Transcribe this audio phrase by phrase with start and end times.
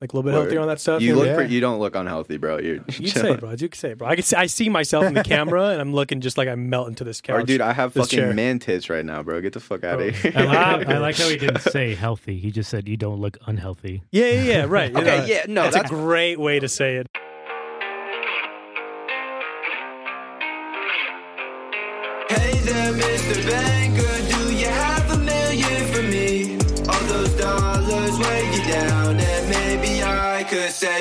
[0.00, 0.42] like a little bit Word.
[0.42, 1.02] healthier on that stuff.
[1.02, 1.26] You look.
[1.26, 1.34] Yeah.
[1.34, 2.58] Pretty, you don't look unhealthy, bro.
[2.58, 2.76] You're.
[2.98, 3.50] You can say it, bro.
[3.50, 4.08] You can say it, bro.
[4.08, 6.54] I can see, I see myself in the camera, and I'm looking just like I
[6.54, 7.42] melt into this couch.
[7.42, 8.32] Or dude, I have fucking chair.
[8.34, 9.40] man tits right now, bro.
[9.40, 10.08] Get the fuck out Bro.
[10.08, 10.30] of oh.
[10.30, 10.32] here.
[10.36, 10.44] I
[10.76, 12.38] like, I like how he didn't say healthy.
[12.38, 14.02] He just said you don't look unhealthy.
[14.12, 14.90] yeah, yeah, yeah, right.
[14.92, 17.08] You Okay, know, yeah, no, that's, that's- a great way to say it.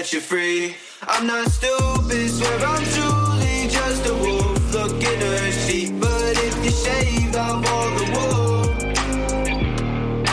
[0.08, 0.76] Set you free.
[1.08, 6.00] I'm not stupid, swear I'm truly just a wolf looking a sheep.
[6.00, 8.66] But if you shaved off all the wool,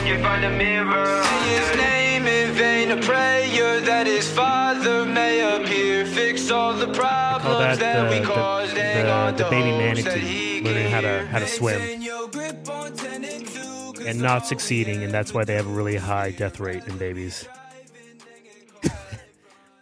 [0.07, 1.23] you find a mirror.
[1.23, 6.07] Say his name in vain, a prayer that his father may appear.
[6.07, 6.95] Fix all the call
[7.41, 8.77] problems oh, that that, the- we uh, the- caused.
[8.77, 11.79] hang the- on the to baby manatee learning how to- how to swim.
[11.79, 15.67] maintain your grip on tenet two, 'cause And not succeeding, and that's why they have
[15.67, 17.47] a really high death rate in babies.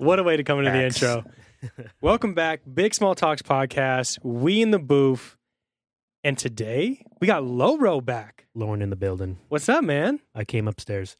[0.02, 0.98] What a way to come into Facts.
[0.98, 1.84] the intro.
[2.00, 4.18] Welcome back, Big Small Talks podcast.
[4.24, 5.36] We in the booth,
[6.24, 8.46] and today we got Loro back.
[8.52, 9.38] Lauren in the building.
[9.48, 10.18] What's up, man?
[10.34, 11.16] I came upstairs.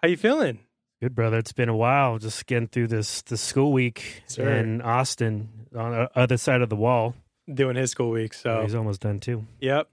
[0.00, 0.60] How you feeling?
[1.00, 1.38] Good brother.
[1.38, 2.20] It's been a while.
[2.20, 4.52] Just getting through this the school week Sir.
[4.52, 7.16] in Austin on the other side of the wall.
[7.52, 9.46] Doing his school week, so He's almost done too.
[9.58, 9.88] Yep.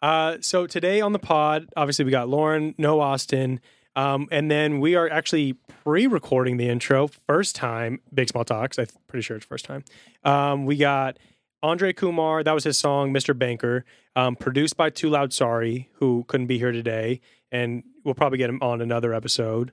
[0.00, 3.60] Uh, so today on the pod, obviously we got Lauren, no Austin,
[3.94, 5.54] um, and then we are actually
[5.84, 8.78] pre-recording the intro, first time Big Small Talks.
[8.78, 9.84] I'm pretty sure it's first time.
[10.24, 11.18] Um, we got
[11.62, 13.38] Andre Kumar, that was his song, Mr.
[13.38, 13.84] Banker,
[14.16, 17.20] um, produced by Too Loud Sorry, who couldn't be here today,
[17.50, 19.72] and we'll probably get him on another episode.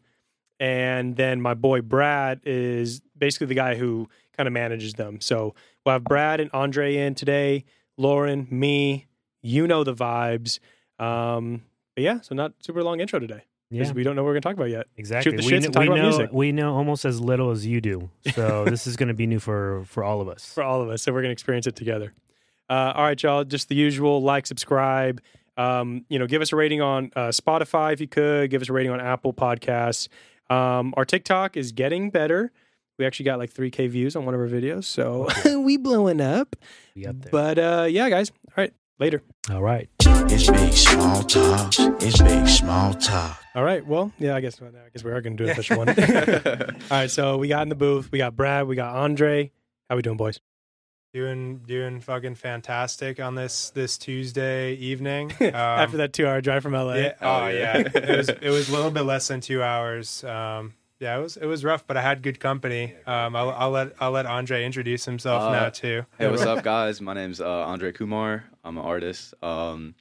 [0.60, 5.22] And then my boy Brad is basically the guy who kind of manages them.
[5.22, 7.64] So we'll have Brad and Andre in today,
[7.98, 9.08] Lauren, me,
[9.42, 10.60] you know the vibes.
[11.00, 11.64] Um,
[11.96, 14.34] but yeah, so not super long intro today because Yeah, we don't know what we're
[14.34, 14.88] gonna talk about yet.
[14.98, 15.32] exactly.
[15.36, 16.30] the we shits kn- talk we about know music.
[16.32, 18.10] we know almost as little as you do.
[18.34, 20.52] So this is going to be new for for all of us.
[20.54, 21.04] for all of us.
[21.04, 22.14] So we're gonna experience it together.
[22.70, 23.44] Uh, all right, y'all.
[23.44, 25.22] Just the usual: like, subscribe.
[25.58, 28.50] Um, you know, give us a rating on uh, Spotify if you could.
[28.50, 30.08] Give us a rating on Apple Podcasts.
[30.50, 32.52] Um, our TikTok is getting better.
[32.98, 35.28] We actually got like 3K views on one of our videos, so
[35.60, 36.56] we blowing up.
[36.96, 37.32] We up there.
[37.32, 38.30] But uh, yeah, guys.
[38.50, 39.22] All right, later.
[39.52, 39.90] all right.
[40.32, 41.74] It's big small talk.
[42.02, 43.42] It's big small talk.
[43.60, 43.86] All right.
[43.86, 45.90] Well, yeah, I guess I guess we are going to do an official one.
[45.90, 47.12] All right.
[47.12, 48.10] So we got in the booth.
[48.10, 48.68] We got Brad.
[48.68, 49.52] We got Andre.
[49.90, 50.40] How we doing, boys?
[51.12, 55.34] doing doing fucking fantastic on this this Tuesday evening.
[55.42, 56.94] Um, After that two-hour drive from LA.
[56.94, 57.78] yeah, Oh, oh yeah.
[57.80, 60.24] yeah, it was it was a little bit less than two hours.
[60.24, 62.94] Um, yeah, it was it was rough, but I had good company.
[63.06, 66.06] Um, I'll, I'll let I'll let Andre introduce himself Uh, now too.
[66.18, 67.02] Hey, what's up, guys?
[67.02, 68.46] My name's uh, Andre Kumar.
[68.64, 69.34] I'm an artist.
[69.44, 69.96] Um,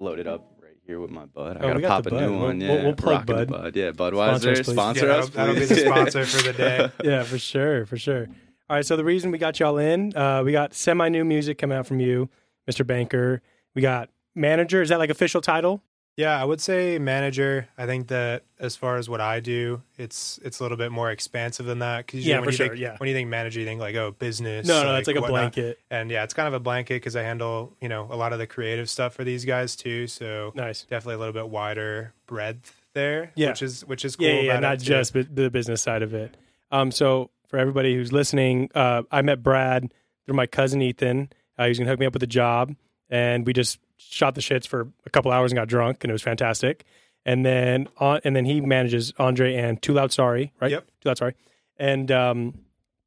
[0.00, 0.57] loaded up right
[0.88, 1.58] here with my bud.
[1.58, 2.20] I Oh, gotta got pop a Bud.
[2.22, 2.58] new We'll- one.
[2.58, 3.48] we'll- Yeah, we'll plug Bud.
[3.50, 3.76] Bud.
[3.76, 4.54] Yeah, Sponsor Budweiser.
[4.64, 4.72] please.
[4.72, 6.90] Sponsor Yeah, us, that'll, that'll be the sponsor for the day.
[7.04, 8.26] yeah, for sure, for sure.
[8.70, 11.58] All right, so the reason we got y'all in, uh, we got semi new music
[11.58, 12.30] coming out from you,
[12.70, 12.86] Mr.
[12.86, 13.42] Banker.
[13.74, 14.80] We got manager.
[14.80, 15.82] Is that like official title?
[16.18, 17.68] Yeah, I would say manager.
[17.78, 21.12] I think that as far as what I do, it's it's a little bit more
[21.12, 22.06] expansive than that.
[22.06, 22.96] Because Yeah, when for you sure, think, yeah.
[22.98, 24.66] When you think manager, you think like oh business.
[24.66, 25.78] No, no, it's like a blanket.
[25.92, 28.40] And yeah, it's kind of a blanket because I handle you know a lot of
[28.40, 30.08] the creative stuff for these guys too.
[30.08, 30.82] So Nice.
[30.82, 33.30] definitely a little bit wider breadth there.
[33.36, 33.50] Yeah.
[33.50, 34.26] which is which is cool.
[34.26, 36.36] Yeah, yeah, yeah, not just bu- the business side of it.
[36.72, 39.94] Um, so for everybody who's listening, uh, I met Brad
[40.26, 41.30] through my cousin Ethan.
[41.56, 42.74] Uh, he was gonna hook me up with a job,
[43.08, 46.12] and we just shot the shits for a couple hours and got drunk, and it
[46.12, 46.84] was fantastic.
[47.24, 50.70] And then on, and then he manages Andre and Too Loud Sorry, right?
[50.70, 50.86] Yep.
[51.00, 51.34] Too Loud Sorry,
[51.76, 52.54] and um,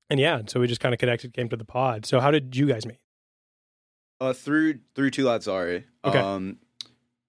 [0.09, 2.05] and yeah, so we just kind of connected, came to the pod.
[2.05, 2.99] So how did you guys meet?
[4.19, 5.85] Uh, through through Too Loud Sorry.
[6.05, 6.19] Okay.
[6.19, 6.57] Um,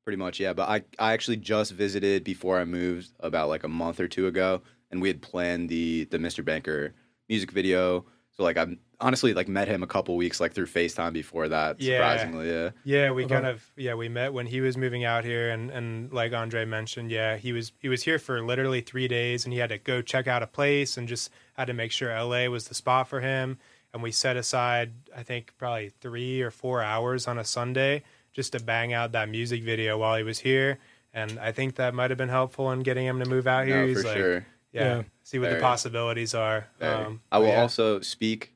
[0.04, 0.52] pretty much, yeah.
[0.52, 4.26] But I I actually just visited before I moved about like a month or two
[4.26, 6.44] ago, and we had planned the the Mr.
[6.44, 6.94] Banker
[7.28, 8.04] music video.
[8.36, 11.80] So like I'm honestly like met him a couple weeks like through FaceTime before that.
[11.80, 11.96] Yeah.
[11.98, 12.70] Surprisingly, yeah.
[12.84, 13.34] Yeah, we Okay.
[13.34, 16.64] kind of yeah we met when he was moving out here, and and like Andre
[16.64, 19.78] mentioned, yeah he was he was here for literally three days, and he had to
[19.78, 22.48] go check out a place, and just had to make sure L.A.
[22.48, 23.58] was the spot for him.
[23.94, 28.02] And we set aside I think probably three or four hours on a Sunday
[28.32, 30.78] just to bang out that music video while he was here,
[31.12, 33.82] and I think that might have been helpful in getting him to move out here.
[33.82, 34.46] No, He's for like, sure.
[34.72, 35.02] Yeah, Yeah.
[35.22, 35.60] see what Very.
[35.60, 36.66] the possibilities are.
[36.78, 37.04] Very.
[37.04, 37.60] Um, I will yeah.
[37.62, 38.52] also speak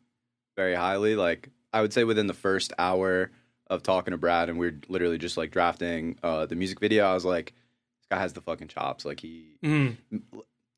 [0.56, 1.16] very highly.
[1.16, 3.30] Like I would say within the first hour
[3.68, 7.04] of talking to Brad, and we are literally just like drafting uh, the music video.
[7.06, 7.52] I was like,
[7.98, 9.04] this guy has the fucking chops.
[9.04, 9.96] Like he Mm.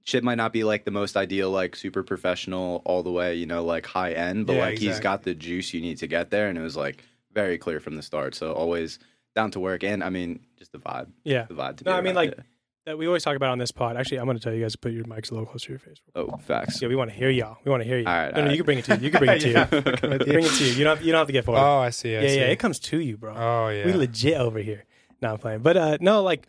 [0.05, 3.45] shit might not be like the most ideal, like super professional all the way, you
[3.47, 6.31] know, like high end, but Yeah, like he's got the juice you need to get
[6.31, 8.35] there, and it was like very clear from the start.
[8.35, 8.99] So always
[9.37, 11.45] down to work, and I mean just the vibe, Yeah.
[11.45, 11.77] the vibe.
[11.77, 12.43] To No, be I mean, like, yeah.
[12.89, 13.99] That we always talk about on this pod.
[13.99, 15.73] Actually, I'm going to tell you guys to put your mics a little closer to
[15.73, 16.01] your face.
[16.15, 16.81] Oh, facts.
[16.81, 17.59] Yeah, we want to hear y'all.
[17.63, 18.07] We want to hear you.
[18.07, 18.51] All right, no, all no, right.
[18.53, 19.03] you can bring it to you.
[19.03, 19.55] You can bring it to you.
[19.55, 19.65] Yeah.
[20.25, 20.73] bring it to you.
[20.73, 21.03] You don't.
[21.03, 21.61] You don't have to get forward.
[21.61, 22.17] Oh, I see.
[22.17, 22.37] I yeah, see.
[22.37, 22.47] yeah.
[22.47, 23.35] It comes to you, bro.
[23.37, 23.85] Oh, yeah.
[23.85, 24.87] We legit over here.
[25.21, 25.61] No, I'm playing.
[25.61, 26.49] But uh, no, like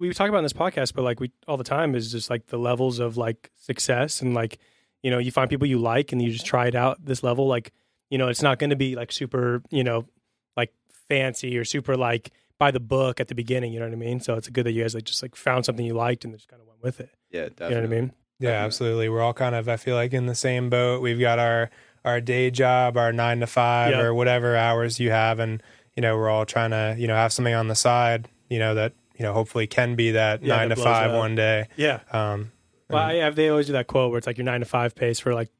[0.00, 2.48] we talk about in this podcast, but like we all the time is just like
[2.48, 4.58] the levels of like success and like
[5.02, 7.46] you know you find people you like and you just try it out this level.
[7.46, 7.72] Like
[8.10, 10.06] you know it's not going to be like super you know
[10.56, 10.72] like
[11.08, 13.72] fancy or super like by the book at the beginning.
[13.72, 14.20] You know what I mean?
[14.20, 16.48] So it's good that you guys like just like found something you liked and just
[16.48, 17.10] kind of went with it.
[17.30, 17.66] Yeah, definitely.
[17.68, 18.12] You know what I mean?
[18.40, 19.08] Yeah, absolutely.
[19.08, 21.02] We're all kind of, I feel like, in the same boat.
[21.02, 21.70] We've got our
[22.04, 24.00] our day job, our nine to five, Yeah.
[24.00, 25.62] or whatever hours you have, and
[25.96, 28.74] you know, we're all trying to, you know, have something on the side, you know,
[28.76, 31.16] that you know, hopefully can be that Yeah, nine that to five up.
[31.18, 31.66] one day.
[31.76, 32.00] Yeah.
[32.12, 32.52] Um,
[32.88, 34.94] Well, I have, they always do that quote where it's like your nine to five
[34.94, 35.50] pace for like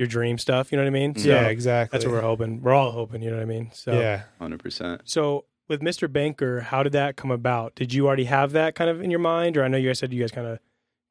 [0.00, 0.72] your dream stuff.
[0.72, 1.14] You know what I mean?
[1.14, 1.96] So yeah, exactly.
[1.96, 2.60] that's what we're hoping.
[2.60, 3.22] We're all hoping.
[3.22, 3.70] You know what I mean?
[3.72, 4.22] So Yeah.
[4.40, 5.02] Hundred percent.
[5.04, 6.10] So with Mr.
[6.12, 7.74] Banker, how did that come about?
[7.74, 9.98] Did you already have that kind of in your mind, or I know you guys
[9.98, 10.58] said you guys kind of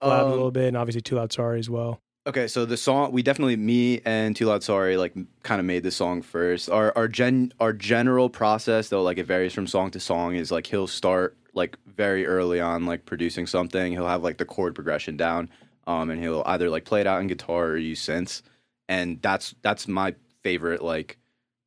[0.01, 2.01] collabed a little bit, and obviously Too Loud Sorry as well.
[2.25, 5.13] Okay, so the song we definitely me and Too Loud Sorry like
[5.43, 6.69] kind of made the song first.
[6.69, 10.51] Our our gen our general process though like it varies from song to song is
[10.51, 13.91] like he'll start like very early on like producing something.
[13.91, 15.49] He'll have like the chord progression down,
[15.85, 18.41] um, and he'll either like play it out in guitar or use synths,
[18.87, 21.17] and that's that's my favorite like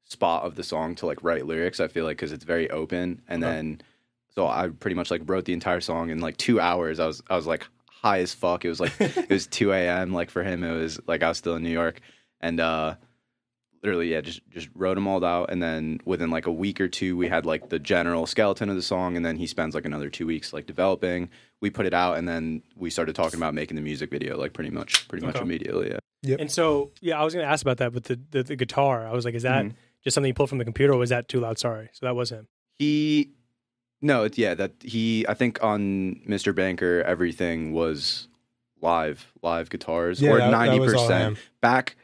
[0.08, 1.80] spot of the song to like write lyrics.
[1.80, 3.52] I feel like because it's very open, and Okay.
[3.52, 3.80] then
[4.34, 6.98] so I pretty much like wrote the entire song in like two hours.
[7.00, 8.64] I was I was like high as fuck.
[8.64, 10.12] It was like it was 2 a.m.
[10.12, 12.00] Like for him, it was like I was still in New York,
[12.40, 12.94] and uh,
[13.82, 16.88] literally, yeah, just just wrote them all out, and then within like a week or
[16.88, 19.84] two, we had like the general skeleton of the song, and then he spends like
[19.84, 21.30] another two weeks like developing.
[21.60, 24.52] We put it out, and then we started talking about making the music video, like
[24.52, 25.96] pretty much, pretty much immediately.
[26.22, 26.36] Yeah.
[26.38, 29.06] And so, yeah, I was going to ask about that but the, the the guitar.
[29.06, 29.74] I was like, is that Mhm.
[30.06, 31.90] Just something you pulled from the computer, or was that Too Loud Sorry?
[31.92, 32.46] So that was him.
[32.78, 33.32] He,
[34.00, 35.26] no, it's yeah, that he.
[35.28, 36.54] I think on Mr.
[36.54, 38.28] Banker, everything was
[38.80, 41.42] live, live guitars, Yeah, or that- that ninety was all percent him.
[41.60, 41.96] back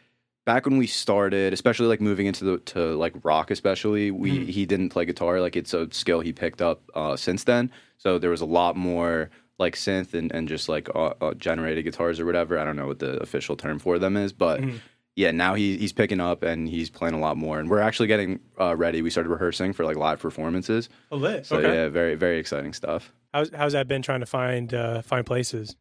[0.44, 4.48] back when we started, especially like moving into the to like rock, especially we Mhm.
[4.48, 5.40] he didn't play guitar.
[5.40, 7.70] Like it's a skill he picked up uh, since then.
[7.98, 11.84] So there was a lot more like synth and, and just like uh, uh, generated
[11.84, 12.58] guitars or whatever.
[12.58, 14.80] I don't know what the official term for them is, but Mhm.
[15.16, 17.58] Yeah, now he he's picking up and he's playing a lot more.
[17.60, 19.02] And we're actually getting uh, ready.
[19.02, 20.88] We started rehearsing for like live performances.
[21.10, 21.46] Oh, lit.
[21.46, 21.74] So okay.
[21.74, 23.12] yeah, very very exciting stuff.
[23.34, 25.76] How's how's that been trying to find uh, find places?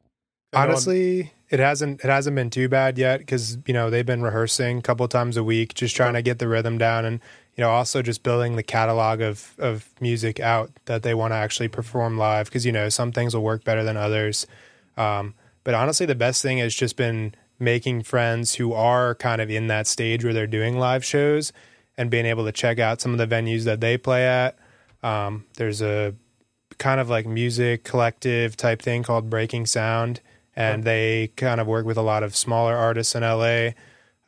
[0.53, 3.89] I know I'm- Honestly, it hasn't it hasn't been too bad yet because you know
[3.89, 7.05] they've been rehearsing a couple times a week, just trying to get the rhythm down,
[7.05, 7.21] and
[7.55, 11.37] you know also just building the catalog of of music out that they want to
[11.37, 14.45] actually perform live because you know some things will work better than others.
[14.97, 19.49] Um, but honestly, the best thing has just been making friends who are kind of
[19.49, 21.53] in that stage where they're doing live shows
[21.97, 24.57] and being able to check out some of the venues that they play at.
[25.03, 26.15] Um, there's a
[26.77, 30.19] kind of like music collective type thing called Breaking Sound,
[30.55, 33.69] and they kind of work with a lot of smaller artists in LA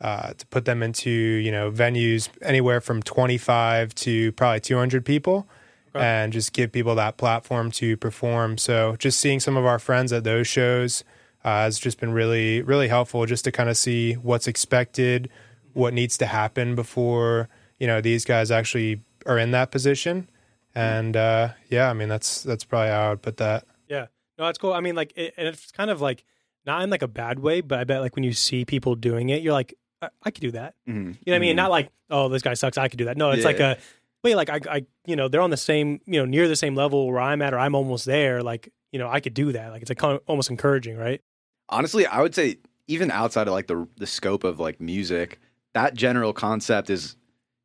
[0.00, 5.48] uh, to put them into you know venues anywhere from 25 to probably 200 people.
[5.96, 6.04] Okay.
[6.04, 8.58] And just give people that platform to perform.
[8.58, 11.04] So, just seeing some of our friends at those shows
[11.44, 13.26] uh, has just been really, really helpful.
[13.26, 15.28] Just to kind of see what's expected,
[15.72, 17.48] what needs to happen before
[17.78, 20.28] you know these guys actually are in that position.
[20.74, 23.64] And uh, yeah, I mean that's that's probably how I would put that.
[23.88, 24.06] Yeah.
[24.38, 24.72] No, that's cool.
[24.72, 26.24] I mean, like, it, and it's kind of like
[26.66, 29.28] not in like a bad way, but I bet like when you see people doing
[29.28, 30.74] it, you're like, I, I could do that.
[30.88, 30.98] Mm-hmm.
[30.98, 31.54] You know what I mean?
[31.56, 32.76] Not like, oh, this guy sucks.
[32.76, 33.16] I could do that.
[33.16, 33.46] No, it's Yeah.
[33.46, 33.78] like a,
[34.24, 36.74] wait, like I, I, you know, they're on the same, you know, near the same
[36.74, 38.42] level where I'm at, or I'm almost there.
[38.42, 39.70] Like, you know, I could do that.
[39.70, 41.20] Like, it's like almost encouraging, right?
[41.68, 42.56] Honestly i would say
[42.88, 45.38] even outside of like the the scope of like music
[45.74, 47.16] that general concept is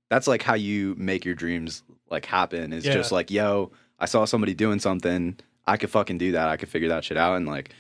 [0.10, 2.94] that's like how you make your dreams like happen is Yeah.
[2.94, 5.38] just like yo i saw somebody doing something
[5.68, 7.72] i could fucking do that i could figure that shit out and like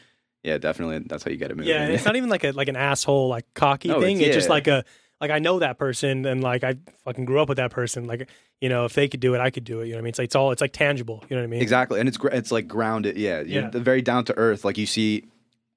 [0.43, 2.67] yeah definitely that's how you get it moving Yeah, it's not even like a like
[2.67, 4.17] an asshole like cocky No, thing.
[4.17, 4.83] it's- It's just like a
[5.21, 8.07] like I know that person and like I fucking grew up with that person.
[8.07, 8.29] Like
[8.61, 9.87] you know, if they could do it, I could do it.
[9.87, 10.09] You know what I mean?
[10.11, 11.21] It's like it's all it's like tangible.
[11.29, 11.61] You know what I mean?
[11.61, 13.69] exactly and it's it's like grounded yeah you're Yeah.
[13.73, 15.25] very down to earth like you see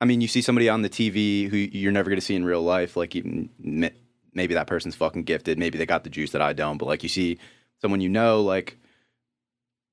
[0.02, 2.44] i mean you see somebody on the tv who you're never going to see in
[2.44, 3.90] real life like you, m-
[4.34, 7.02] maybe that person's fucking gifted maybe they got the juice that i don't but like
[7.02, 7.38] you see
[7.80, 8.76] someone you know like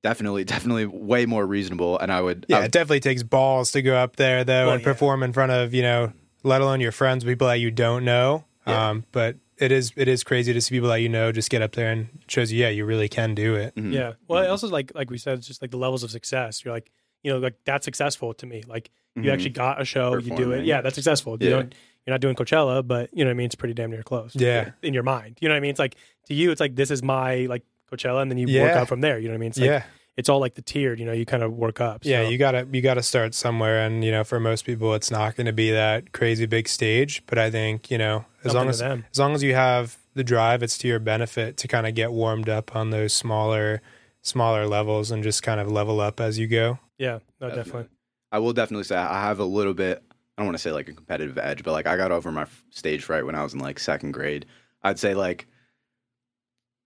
[0.03, 3.81] definitely definitely way more reasonable and i would Yeah, I- it definitely takes balls to
[3.81, 4.91] go up there though Well, and yeah.
[4.91, 6.13] perform in front of you know,
[6.43, 8.45] let alone your friends, people that you don't know.
[8.65, 8.89] Yeah.
[8.91, 11.61] Um, but it is it is crazy to see people that you know just get
[11.61, 13.75] up there and shows you, yeah, you really can do it.
[13.75, 13.91] Mhm.
[13.93, 14.13] Yeah.
[14.29, 16.63] Well, it also like like we said, it's just like the levels of success.
[16.63, 16.89] You're like,
[17.23, 18.63] you know, like that's successful to me.
[18.67, 19.33] Like you Mhm.
[19.33, 20.65] actually got a show, you do it.
[20.65, 21.37] Yeah, that's successful.
[21.41, 23.45] You don't, you're not doing Coachella, but you know what I mean.
[23.47, 24.35] It's pretty damn near close.
[24.35, 24.71] Yeah.
[24.81, 25.71] In your mind, you know what I mean.
[25.71, 25.95] It's like
[26.27, 28.81] to you, it's like this is my like Coachella, and then you work Yeah.
[28.81, 29.17] out from there.
[29.19, 29.49] You know what I mean?
[29.49, 29.83] It's like, yeah.
[30.15, 30.99] it's all like the tiered.
[30.99, 32.05] You know, you kind of work up.
[32.05, 35.35] Yeah, you gotta you gotta start somewhere, and you know, for most people, it's not
[35.35, 37.23] going to be that crazy big stage.
[37.25, 39.05] But I think you know, as Something long as them.
[39.11, 42.11] as long as you have the drive, it's to your benefit to kind of get
[42.11, 43.81] warmed up on those smaller
[44.21, 46.77] smaller levels and just kind of level up as you go.
[46.99, 47.63] Yeah, no, Definitely.
[47.63, 47.89] definitely.
[48.31, 50.03] I will definitely say I have a little bit.
[50.37, 52.45] I don't want to say like a competitive edge, but like I got over my
[52.69, 54.45] stage fright when I was in like second grade.
[54.83, 55.47] I'd say like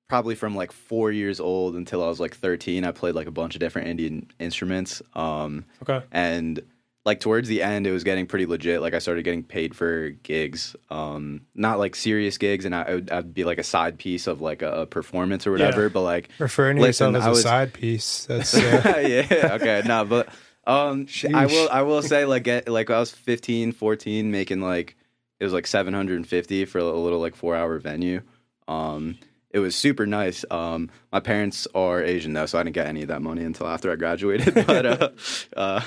[0.08, 2.86] probably from like four years old until I was like thirteen.
[2.86, 5.02] I played like a bunch of different Indian instruments.
[5.16, 6.06] Um, Okay.
[6.12, 6.62] and
[7.06, 8.82] like towards the end, it was getting pretty legit.
[8.82, 13.12] Like I started getting paid for gigs, um, not like serious gigs, and I, would
[13.12, 15.90] I'd be like a side piece of like a, a performance or whatever.
[15.90, 18.26] But like Referring to Listen, yourself as I a was- side piece.
[18.26, 20.30] That's uh, yeah okay no but
[20.66, 24.96] um i will i will say like get like i was 15 14 making like
[25.42, 28.22] it was like 750 for a little like four hour venue
[28.70, 29.18] um
[29.54, 33.04] it was super nice um my parents are asian though so i didn't get any
[33.04, 35.10] of that money until after i graduated but uh,
[35.56, 35.80] uh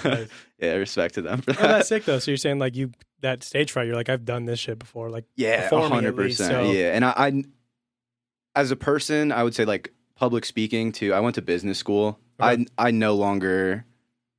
[0.60, 2.18] yeah respect to them for Oh, that that's sick though.
[2.18, 5.10] So you're saying like you that stage fright, you're like I've done this shit before,
[5.10, 6.50] like Yeah, hundred percent.
[6.50, 7.44] so- Yeah, and I, I,
[8.54, 11.12] as a person, I would say like public speaking too.
[11.12, 12.18] I went to business school.
[12.40, 12.64] Okay.
[12.78, 13.84] I I no longer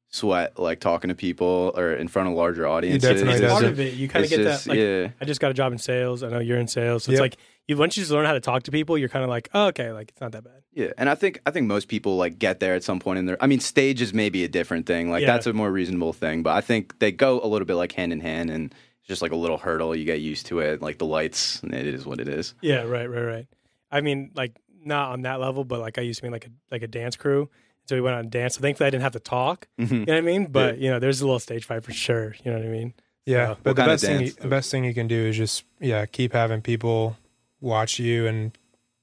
[0.09, 3.01] sweat like talking to people or in front of larger audiences.
[3.21, 3.93] definitely It's part of it.
[3.95, 4.69] You kind of get just- that.
[4.71, 6.23] Like, yeah, I just got a job in sales.
[6.23, 8.39] I know you're in sales, so it's like you once you just learn how to
[8.39, 10.61] talk to people, you're kind of like, oh, okay, like it's not that bad.
[10.73, 10.91] yeah.
[10.97, 13.37] And I think I think most people like get there at some point in their.
[13.43, 15.09] I mean, stage is maybe a different thing.
[15.09, 15.33] Like Yeah.
[15.33, 18.11] that's a more reasonable thing, but I think they go a little bit like hand
[18.13, 18.73] in hand and.
[18.99, 20.81] it's Just like a little hurdle, you get used to it.
[20.81, 22.53] Like the lights, and it is what it is.
[22.61, 23.47] Yeah, right, right, right.
[23.91, 26.45] I mean, like not on that level, but like I used to be in like
[26.45, 27.49] a like a dance crew.
[27.85, 28.55] So we went on a dance.
[28.55, 29.67] So thankfully I didn't have to talk.
[29.79, 29.91] Mhm.
[29.91, 30.45] You know what I mean?
[30.51, 32.35] But you know, there's a little stage fight for sure.
[32.43, 32.93] You know what I mean?
[33.25, 33.47] yeah.
[33.53, 36.05] So- but the best thing you, the best thing you can do is just yeah
[36.05, 37.15] keep having people
[37.61, 38.57] watch you and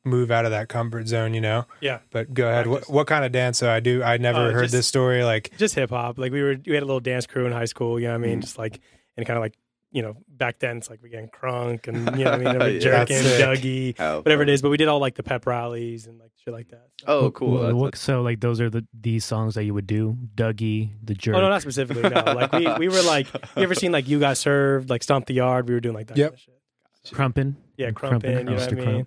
[0.05, 1.35] move out of that comfort zone.
[1.35, 1.67] You know.
[1.81, 2.01] Yeah.
[2.11, 2.67] But go ahead.
[2.67, 3.59] What, what kind of dance?
[3.59, 4.03] So I do.
[4.03, 5.25] I never Uh, heard just- this story.
[5.25, 6.19] Like Just hip hop.
[6.19, 8.25] Like we were we had a little dance crew in high school, you know what
[8.25, 8.41] I mean?
[8.41, 8.81] Just like
[9.17, 9.55] and kind of like
[9.93, 12.47] you know, back then it's like we getting crunk and you know what I mean,
[12.49, 12.81] everybody Yeah.
[12.81, 13.61] jerking, That's.
[13.61, 14.61] Dougie, Oh, whatever it is.
[14.61, 16.89] But we did all like the pep rallies and like shit like that.
[16.99, 17.53] So- Oh, cool.
[17.53, 20.91] what- That's- what- so like those are the these songs that you would do, Dougie,
[21.03, 21.37] the jerk.
[21.37, 22.03] Oh no, not specifically.
[22.11, 25.27] No, like we, we were like, you ever seen like you got served, like stomp
[25.27, 25.69] the yard?
[25.69, 26.17] We were doing like that.
[26.17, 26.31] Yep.
[26.31, 27.15] kind of shit.
[27.17, 27.55] Krumpin.
[27.77, 28.39] Yeah, Krumpin', krumpin.
[28.39, 28.87] You know what I mean?
[28.87, 29.07] Krump.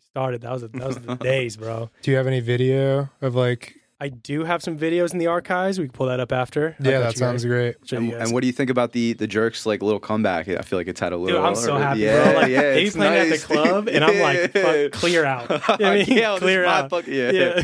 [0.00, 0.40] Started.
[0.42, 1.90] That was a, that was the days, bro.
[2.02, 3.76] do you have any video of like?
[4.04, 5.78] I do have some videos in the archives.
[5.78, 6.76] We can pull that up after.
[6.78, 7.76] Yeah, that sounds guys- great.
[7.92, 10.46] And, and what do you think about the the jerks like little comeback?
[10.46, 11.44] I feel like it's had a Dude, little.
[11.44, 12.40] I'm so happy, yeah, bro.
[12.42, 13.32] Like yeah, they playing nice.
[13.32, 15.48] at the club, and I'm like, fuck, clear out.
[15.50, 16.06] You know what I mean?
[16.18, 16.90] yeah, clear out.
[16.90, 17.30] fuck- yeah.
[17.30, 17.44] Yeah.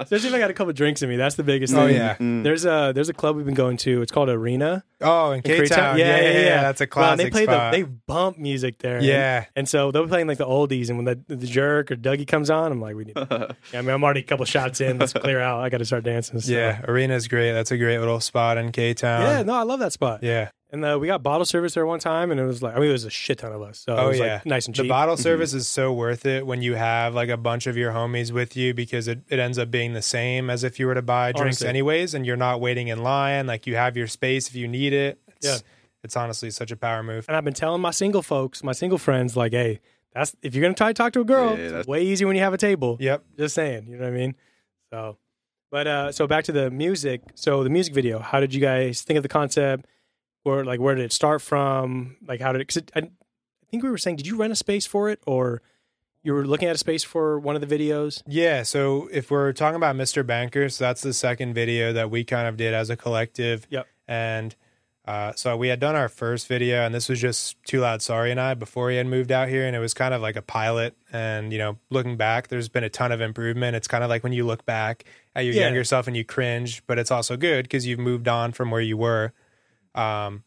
[0.00, 1.16] Especially if I got a couple drinks in me.
[1.16, 1.96] That's the biggest Oh thing.
[1.96, 2.16] yeah.
[2.16, 2.42] Mm.
[2.44, 4.00] There's a there's a club we've been going to.
[4.00, 4.84] It's called Arena.
[5.00, 5.96] Oh, in in K Town.
[5.96, 5.98] Koreatown.
[5.98, 7.72] Yeah, yeah, yeah, That's a Well, and classic they play spot.
[7.72, 8.96] the they bump music there.
[8.96, 9.44] and- yeah.
[9.54, 12.26] And so they'll be playing like the oldies, and when the, the jerk or Dougie
[12.26, 13.16] comes on, I'm like, we need.
[13.16, 14.98] Yeah, I mean, I'm already a couple shots in.
[14.98, 15.57] Let's clear out.
[15.58, 16.40] I got to start dancing.
[16.40, 16.52] So.
[16.52, 17.52] Yeah, Arena's great.
[17.52, 19.22] That's a great little spot in K Town.
[19.22, 19.42] yeah.
[19.42, 20.22] No, I love that spot.
[20.22, 20.50] yeah.
[20.70, 22.90] And uh, we got bottle service there one time, and it was like, I mean,
[22.90, 23.78] it was a shit ton of us.
[23.78, 24.82] So it Oh was yeah, like nice and cheap.
[24.84, 27.90] The bottle service is so worth it when you have like a bunch of your
[27.92, 30.94] homies with you because it, it ends up being the same as if you were
[30.94, 31.68] to buy drinks Honestly.
[31.68, 33.46] anyways, and you're not waiting in line.
[33.46, 35.18] Like you have your space if you need it.
[35.38, 35.56] It's, Yeah.
[36.04, 37.24] it's honestly such a power move.
[37.28, 39.80] and I've been telling my single folks, my single friends, like, hey,
[40.12, 42.36] that's if you're gonna try to talk to a girl, Yeah, it's way easier when
[42.36, 42.98] you have a table.
[43.00, 43.24] Yep.
[43.38, 44.34] Just saying, you know what I mean?
[44.92, 45.16] So,
[45.70, 47.22] but uh, so back to the music.
[47.34, 48.18] So the music video.
[48.18, 49.86] How did you guys think of the concept?
[50.44, 52.16] Or like, where did it start from?
[52.26, 52.68] Like, how did it?
[52.68, 55.20] Cause it, I, I think we were saying, did you rent a space for it,
[55.26, 55.60] or
[56.22, 58.22] you were looking at a space for one of the videos?
[58.26, 58.62] Yeah.
[58.62, 60.26] So if we're talking about Mr.
[60.26, 63.66] Bankers, that's the second video that we kind of did as a collective.
[63.68, 63.86] Yep.
[64.06, 64.56] And
[65.08, 68.30] uh, so we had done our first video, and this was just Too Loud Sorry
[68.30, 70.42] and I before he had moved out here, and it was kind of like a
[70.42, 70.96] pilot.
[71.10, 73.74] And you know, looking back, there's been a ton of improvement.
[73.74, 75.04] It's kind of like when you look back
[75.34, 75.62] at your Yeah.
[75.66, 78.80] younger self and you cringe, but it's also good because you've moved on from where
[78.80, 79.32] you were.
[79.94, 80.44] Um,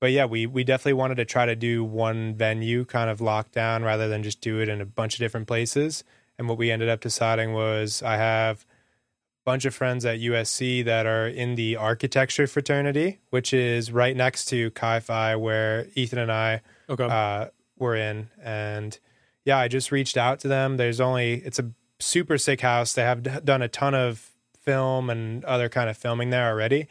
[0.00, 3.52] but yeah, we we definitely wanted to try to do one venue kind of locked
[3.52, 6.04] down rather than just do it in a bunch of different places.
[6.38, 10.84] And what we ended up deciding was I have a bunch of friends at USC
[10.84, 16.18] that are in the architecture fraternity, which is right next to Chi Phi, where Ethan
[16.18, 17.04] and I Okay.
[17.10, 17.46] uh,
[17.78, 18.28] were in.
[18.42, 18.98] And
[19.46, 20.76] yeah, I just reached out to them.
[20.76, 22.92] There's only, it's a super sick house.
[22.92, 26.88] They have d- done a ton of film and other kind of filming there already.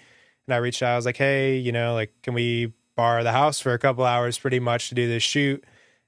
[0.48, 3.32] And I reached out, I was like, hey, you know, like, can we borrow the
[3.32, 5.64] house for a couple hours pretty much to do this shoot?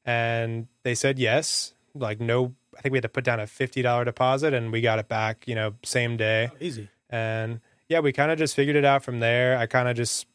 [0.06, 1.74] And they said yes.
[1.94, 5.00] Like, no, I think we had to put down a $50 deposit and we got
[5.00, 6.50] it back, you know, same day.
[6.60, 6.90] Easy.
[7.10, 9.58] And yeah, we kind of just figured it out from there.
[9.58, 10.28] I kind of just,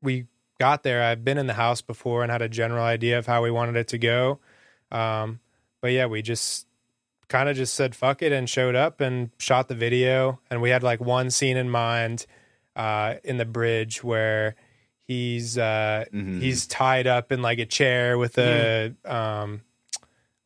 [0.00, 0.26] we
[0.58, 1.02] got there.
[1.02, 3.76] I've been in the house before and had a general idea of how we wanted
[3.76, 4.38] it to go.
[4.92, 5.40] Um,
[5.80, 6.66] but yeah, we just
[7.30, 10.38] kind of just said fuck it and showed up and shot the video.
[10.50, 12.26] And we had like one scene in mind
[12.76, 14.54] uh, in the bridge where
[15.06, 16.42] he's uh, Mhm.
[16.42, 19.62] he's tied up in like a chair with a um,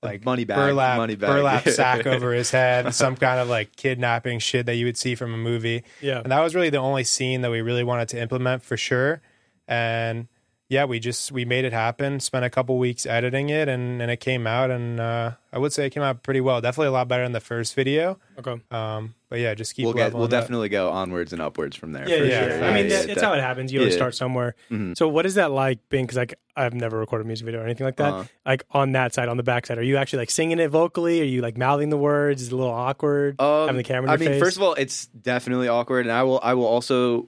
[0.03, 1.31] like money bag, burlap money bag.
[1.31, 5.15] burlap sack over his head, some kind of like kidnapping shit that you would see
[5.15, 5.83] from a movie.
[6.01, 6.21] Yeah.
[6.21, 9.21] And that was really the only scene that we really wanted to implement for sure.
[9.67, 10.29] And
[10.69, 12.21] yeah, we just we made it happen.
[12.21, 14.71] Spent a couple weeks editing it, and and it came out.
[14.71, 16.61] And uh, I would say it came out pretty well.
[16.61, 18.19] Definitely a lot better than the first video.
[18.39, 18.61] Okay.
[18.71, 19.85] Um, but yeah, just keep.
[19.85, 20.31] we'll get we'll up.
[20.31, 22.09] definitely go onwards and upwards from there.
[22.09, 22.41] Yeah, for yeah.
[22.49, 22.59] sure.
[22.61, 22.67] yeah.
[22.69, 23.73] I mean, yeah, that, it's how it happens.
[23.73, 23.99] You always Yeah.
[23.99, 24.55] start somewhere.
[24.71, 24.97] Mhm.
[24.97, 26.05] So, what is that like being?
[26.05, 28.13] Because like I've never recorded a music video or anything like that.
[28.13, 28.25] Uh-huh.
[28.47, 31.21] Like on that side, on the back side, are you actually like singing it vocally?
[31.21, 32.41] Are you like mouthing the words?
[32.43, 34.05] Is it a little awkward Um, having the camera?
[34.05, 34.41] In I mean, face?
[34.41, 37.27] first of all, it's definitely awkward, and I will I will also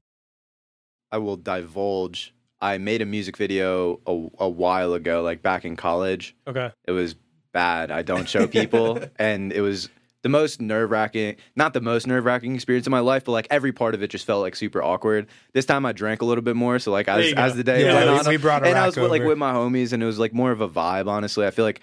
[1.12, 2.32] I will divulge.
[2.74, 6.34] I made a music video a, a while ago, like back in college.
[6.46, 7.14] okay, It was
[7.52, 7.90] bad.
[7.90, 9.88] I don't show people, and it was
[10.22, 11.36] the most nerve wracking.
[11.54, 14.08] Not the most nerve wracking experience of my life, but like every part of it
[14.08, 15.28] just felt like super awkward.
[15.52, 17.94] This time I drank a little bit more, so like as as the day Yeah,
[17.94, 20.06] went we- on, we brought and I was with, like with my homies, and it
[20.06, 21.06] was like more of a vibe.
[21.06, 21.80] Honestly, I feel like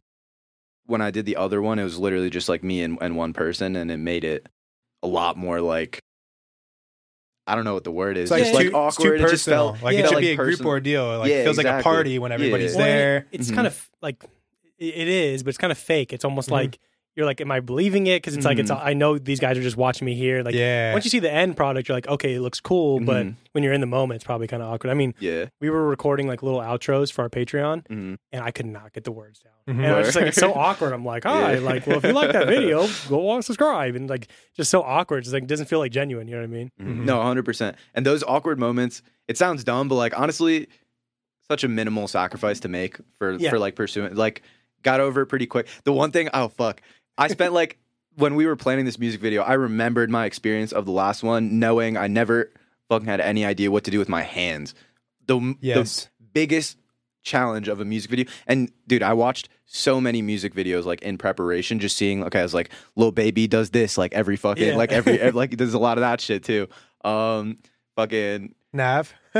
[0.85, 3.31] when I did the other one, it was literally just like me and, and one
[3.33, 4.47] person, and it made it
[5.01, 5.99] a lot more like
[7.45, 8.23] I don't know what the word is.
[8.23, 9.15] It's like, just too, like it's too awkward.
[9.15, 9.73] It just personal.
[9.73, 10.69] felt like yeah, it should like be a group personal.
[10.71, 11.17] ordeal.
[11.19, 12.77] Like Yeah, it feels like a party when everybody's Yeah.
[12.77, 13.17] Well, there.
[13.17, 13.55] it- it's Mhm.
[13.55, 14.23] kind of like
[14.79, 16.13] it it is, but it's kind of fake.
[16.13, 16.53] It's almost Mhm.
[16.53, 16.79] like
[17.15, 18.17] you're like, am I believing it?
[18.23, 18.79] Because it's like it's Mhm.
[18.83, 20.41] I know these guys are just watching me here.
[20.41, 20.93] Like yeah.
[20.93, 23.35] once you see the end product, you're like, okay, it looks cool, but Mhm.
[23.51, 24.89] when you're in the moment, it's probably kind of awkward.
[24.89, 25.45] I mean, yeah.
[25.61, 28.17] we were recording like little outros for our Patreon, Mhm.
[28.31, 29.53] and I could not get the words down.
[29.75, 29.83] Mhm.
[29.85, 30.57] And I was just like, it's so Word.
[30.57, 30.93] awkward.
[30.93, 31.59] I'm like, hi, Yeah.
[31.59, 35.19] like, well, if you like that video, go on subscribe, and like, just so awkward.
[35.25, 36.27] It's like it doesn't feel like genuine.
[36.27, 36.71] You know what I mean?
[36.81, 37.05] Mhm.
[37.05, 37.77] No, hundred percent.
[37.93, 40.67] And those awkward moments, it sounds dumb, but like honestly,
[41.47, 43.51] such a minimal sacrifice to make for Yeah.
[43.51, 44.15] for like pursuing.
[44.15, 44.41] Like,
[44.81, 45.67] got over it pretty quick.
[45.85, 46.81] The one thing, oh fuck,
[47.17, 47.77] I spent like
[48.15, 51.59] when we were planning this music video, I remembered my experience of the last one,
[51.59, 52.51] knowing I never
[52.89, 54.73] fucking had any idea what to do with my hands.
[55.25, 56.09] The Yes.
[56.19, 56.77] the biggest
[57.23, 58.25] challenge of a music video.
[58.47, 62.43] And dude, I watched so many music videos like in preparation, just seeing okay, I
[62.43, 64.75] was like, Lil Baby does this like every fucking Yeah.
[64.75, 66.67] like every, every like there's a lot of that shit too.
[67.05, 67.57] Um
[67.95, 69.13] fucking Nav.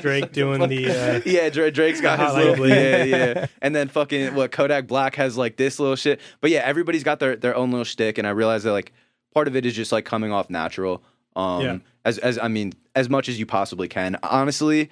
[0.00, 0.88] Drake doing the.
[0.90, 2.70] Uh, yeah, Dra- Drake's got his little bleed.
[2.70, 3.46] yeah, yeah.
[3.62, 6.20] And then fucking what Kodak Black has like this little shit.
[6.40, 8.92] But yeah, everybody's got their their own little shtick, and I realize that like
[9.34, 11.02] part of it is just like coming off natural.
[11.36, 11.78] Um Yeah.
[12.04, 14.18] as as I mean, as much as you possibly can.
[14.22, 14.90] Honestly,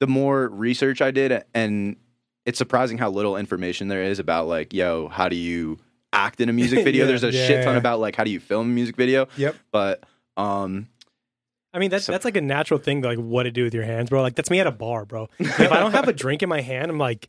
[0.00, 1.96] the more research I did and
[2.46, 5.78] it's surprising how little information there is about like, yo, how do you
[6.12, 7.04] act in a music video?
[7.04, 7.08] Yeah.
[7.08, 7.78] There's a shit ton Yeah.
[7.78, 9.28] about like how do you film a music video.
[9.36, 9.56] Yep.
[9.70, 10.04] But
[10.36, 10.88] um
[11.72, 13.84] I mean, that's So- that's like a natural thing, like what to do with your
[13.84, 14.22] hands, bro.
[14.22, 15.28] Like that's me at a bar, bro.
[15.38, 17.28] if I don't have a drink in my hand, I'm like,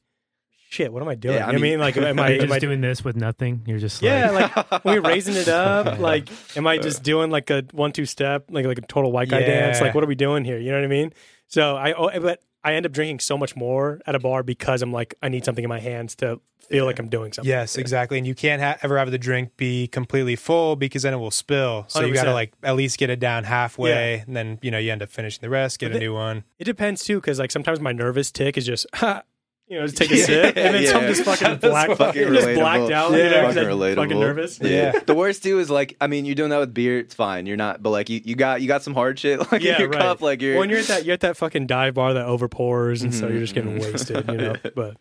[0.70, 1.36] shit, what am I doing?
[1.36, 3.16] Yeah, I I, mean, mean- like, am I, You're am just I doing this with
[3.16, 3.62] nothing.
[3.68, 7.50] You're just Yeah, like, like you're raising it up, like, am I just doing like
[7.50, 9.80] a one two step, like like a total white guy dance?
[9.82, 10.58] Like, what are we doing here?
[10.60, 11.14] You know what I mean?
[11.48, 14.82] So I, oh, but I end up drinking so much more at a bar because
[14.82, 17.50] I'm like, I need something in my hands to feel like I'm doing something.
[17.50, 18.18] Yes, exactly.
[18.18, 21.32] And you can't ha- ever have the drink be completely full because then it will
[21.32, 21.86] spill.
[21.88, 24.78] So you got to like at least get it down halfway, and then you know
[24.78, 26.44] you end up finishing the rest, get But a the- new one.
[26.60, 28.86] It depends too, because like sometimes my nervous tick is just,
[29.72, 31.08] you know, just take a sip, and then some yeah.
[31.08, 32.56] just fucking black, Fucking just relatable.
[32.56, 33.12] blacked out.
[33.12, 33.18] Yeah.
[33.18, 33.96] you know, 'cause fucking I'm relatable.
[33.96, 34.60] fucking nervous.
[34.62, 35.00] Yeah.
[35.06, 37.46] the worst too is like I mean you're doing that with beer, it's fine.
[37.46, 39.80] You're not, but like you, you got you got some hard shit like Yeah, in
[39.82, 40.02] your right.
[40.02, 42.48] cup, like you're when you're at that you're at that fucking dive bar that over
[42.50, 43.92] pours and so Mhm, you're just getting mhm.
[43.94, 44.98] wasted you know but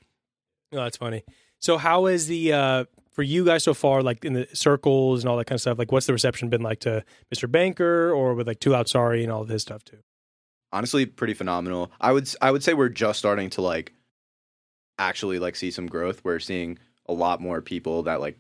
[0.73, 1.25] no that's funny
[1.59, 5.29] so how is the uh for you guys so far like in the circles and
[5.29, 7.05] all that kind of stuff like what's the reception been like to
[7.35, 9.99] mr banker or with like Too Loud Sorry and all of his stuff too
[10.73, 11.91] honestly pretty phenomenal.
[12.01, 13.93] I would I would say we're just starting to like
[15.01, 16.21] actually like see some growth.
[16.23, 18.39] We're seeing a lot more people that like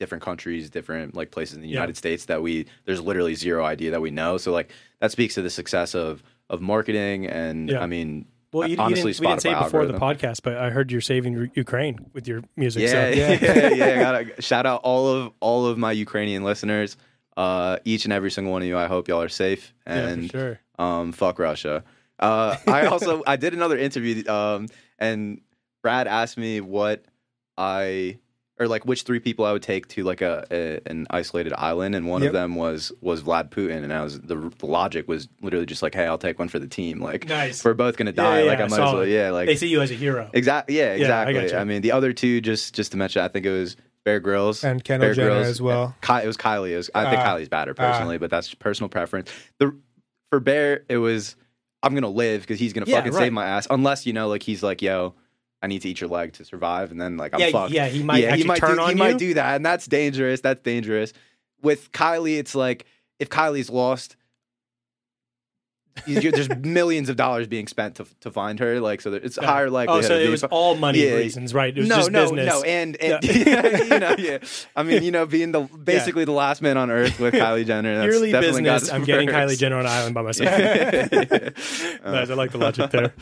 [0.00, 1.74] different countries, different like places in the Yeah.
[1.74, 4.38] United States that we there's literally zero idea that we know.
[4.38, 7.80] So like that speaks to the success of of marketing and Yeah.
[7.80, 10.68] I mean well you, you didn't, we didn't say it before the podcast but i
[10.68, 13.98] heard you're saving ukraine with your music Yeah, so yeah, yeah, yeah.
[14.00, 16.96] Gotta shout out all of all of my Ukrainian listeners.
[17.34, 18.76] Uh, each and every single one of you.
[18.76, 21.82] I hope y'all are safe yeah, and for sure um, fuck Russia.
[22.18, 24.66] Uh, I also I did another interview, um,
[24.98, 25.40] and
[25.82, 27.04] Brad asked me what
[27.58, 28.18] I
[28.58, 31.94] or like which three people I would take to like a, a an isolated island,
[31.94, 32.28] and one Yep.
[32.28, 35.82] of them was was Vlad Putin, and I was the, the logic was literally just
[35.82, 37.00] like, hey, I'll take one for the team.
[37.00, 38.42] Like, nice we're both gonna die.
[38.42, 40.30] yeah, like yeah, I might as well, yeah, like they see you as a hero
[40.32, 41.34] exactly, yeah, I exactly.
[41.34, 41.58] gotcha.
[41.58, 44.62] I mean, the other two, just just to mention, I think it was Bear Grylls
[44.64, 45.96] And Kendall Bear Jenner Grylls, as well.
[46.02, 46.70] Ky- it was Kylie.
[46.72, 47.26] It was, I think Ah.
[47.36, 49.30] Kylie's better personally, but that's personal preference.
[49.58, 49.74] The
[50.30, 51.36] for Bear, it was
[51.82, 53.18] I'm gonna live because he's gonna Yeah, fucking right.
[53.22, 53.66] save my ass.
[53.70, 55.14] Unless you know, like he's like, yo,
[55.62, 57.72] I need to eat your leg to survive, and then like I'm yeah, fucked.
[57.72, 58.98] yeah, he might actually he might turn do, on he you.
[58.98, 60.40] might do that, and that's dangerous.
[60.40, 61.12] That's dangerous.
[61.62, 62.84] With Kylie, it's like
[63.20, 64.16] if Kylie's lost,
[66.06, 68.80] there's millions of dollars being spent to to find her.
[68.80, 69.46] Like so, there- it's Yeah.
[69.46, 71.12] higher Oh, so it was fu- all money Yeah.
[71.14, 71.76] reasons, right?
[71.76, 72.46] It was no, just no, business.
[72.46, 73.76] no, and, and Yeah.
[73.84, 74.38] you know, yeah.
[74.74, 77.94] I mean, you know, being the basically the last man on earth with Kylie Jenner.
[77.98, 78.90] That's Purely definitely business.
[78.92, 79.28] I'm getting.
[79.28, 80.50] Kylie Jenner on an island by myself.
[80.50, 82.30] nice.
[82.30, 83.14] I like the logic there.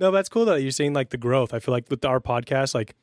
[0.00, 0.54] No, that's cool though.
[0.56, 1.54] You're seeing like the growth.
[1.54, 2.94] I feel like with our podcast, like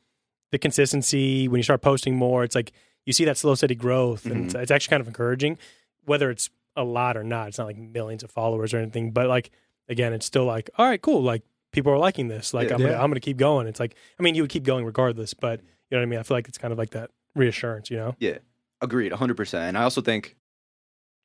[0.50, 2.72] the consistency when you start posting more, it's like
[3.06, 4.44] you see that slow, steady growth, and Mm-hmm.
[4.46, 5.58] it's, it's actually kind of encouraging.
[6.04, 9.28] Whether it's a lot or not, it's not like millions of followers or anything, but
[9.28, 9.50] like
[9.88, 11.22] again, it's still like, all right, cool.
[11.22, 12.52] Like people are liking this.
[12.54, 12.74] Like Yeah.
[12.74, 13.02] I'm, gonna, Yeah.
[13.02, 13.66] I'm gonna keep going.
[13.66, 16.18] It's like, I mean, you would keep going regardless, but you know what I mean.
[16.18, 18.14] I feel like it's kind of like that reassurance, you know?
[18.18, 18.38] Yeah,
[18.80, 19.54] agreed, 100%.
[19.54, 20.36] And I also think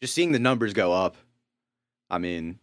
[0.02, 1.16] just seeing the numbers go up,
[2.10, 2.60] I mean,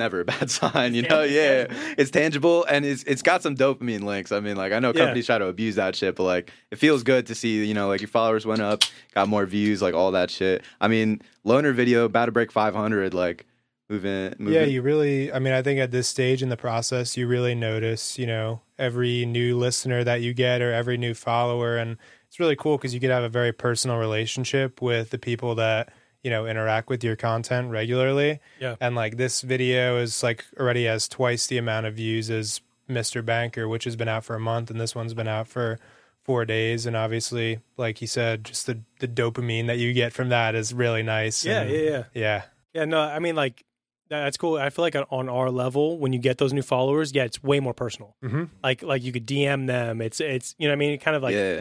[0.00, 1.22] never a bad sign, you know?
[1.22, 4.32] Yeah, it's tangible and it's it's got some dopamine links.
[4.32, 5.04] I mean, like, I know Yeah.
[5.04, 7.86] companies try to abuse that shit, but like, it feels good to see, you know,
[7.86, 8.82] like your followers went up,
[9.14, 10.64] got more views, like all that shit.
[10.80, 13.46] I mean, loner video, about to break 500, like,
[13.88, 14.34] moving.
[14.38, 14.54] moving.
[14.54, 15.32] Yeah, you really.
[15.32, 18.60] I mean, I think at this stage in the process, you really notice, you know,
[18.78, 21.96] every new listener that you get or every new follower, and
[22.28, 25.54] it's really cool because you get to have a very personal relationship with the people
[25.56, 28.40] that you know interact with your content regularly.
[28.58, 28.76] Yeah.
[28.80, 33.24] and like this video is like already has twice the amount of views as Mr.
[33.24, 35.78] Banker, which has been out for a month, and this one's been out for
[36.24, 36.86] four days.
[36.86, 40.74] And obviously, like you said, just the the dopamine that you get from that is
[40.74, 41.44] really nice.
[41.44, 42.04] Yeah, and- yeah, yeah.
[42.14, 42.42] yeah.
[42.72, 43.64] Yeah, no, I mean, like
[44.08, 44.56] that's cool.
[44.56, 47.60] I feel like on our level, when you get those new followers, yeah, it's way
[47.60, 48.16] more personal.
[48.24, 48.48] Mhm.
[48.62, 50.00] Like, like you could DM them.
[50.00, 51.60] It's, it's, you know, what I mean, it kind of like yeah.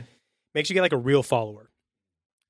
[0.55, 1.68] makes you get like a real follower.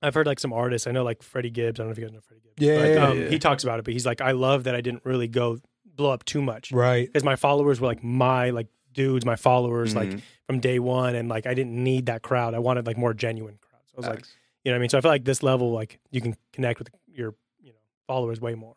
[0.02, 0.88] I've heard like some artists.
[0.88, 1.80] I know like Freddie Gibbs.
[1.80, 2.56] I don't know if you guys know Freddie Gibbs.
[2.58, 3.30] Yeah, but, yeah, um, yeah.
[3.30, 3.86] he talks about it.
[3.86, 5.60] But he's like, I love that I didn't really go
[5.96, 7.08] blow up too much Right.
[7.08, 10.22] because my followers were like my like dudes, my followers like Mhm.
[10.48, 12.54] from day one, and like I didn't need that crowd.
[12.54, 13.86] I wanted like more genuine crowds.
[13.92, 14.26] So I was like,
[14.64, 16.80] you know, what I mean, so I feel like this level, like you can connect
[16.80, 18.76] with your, you know, followers way more.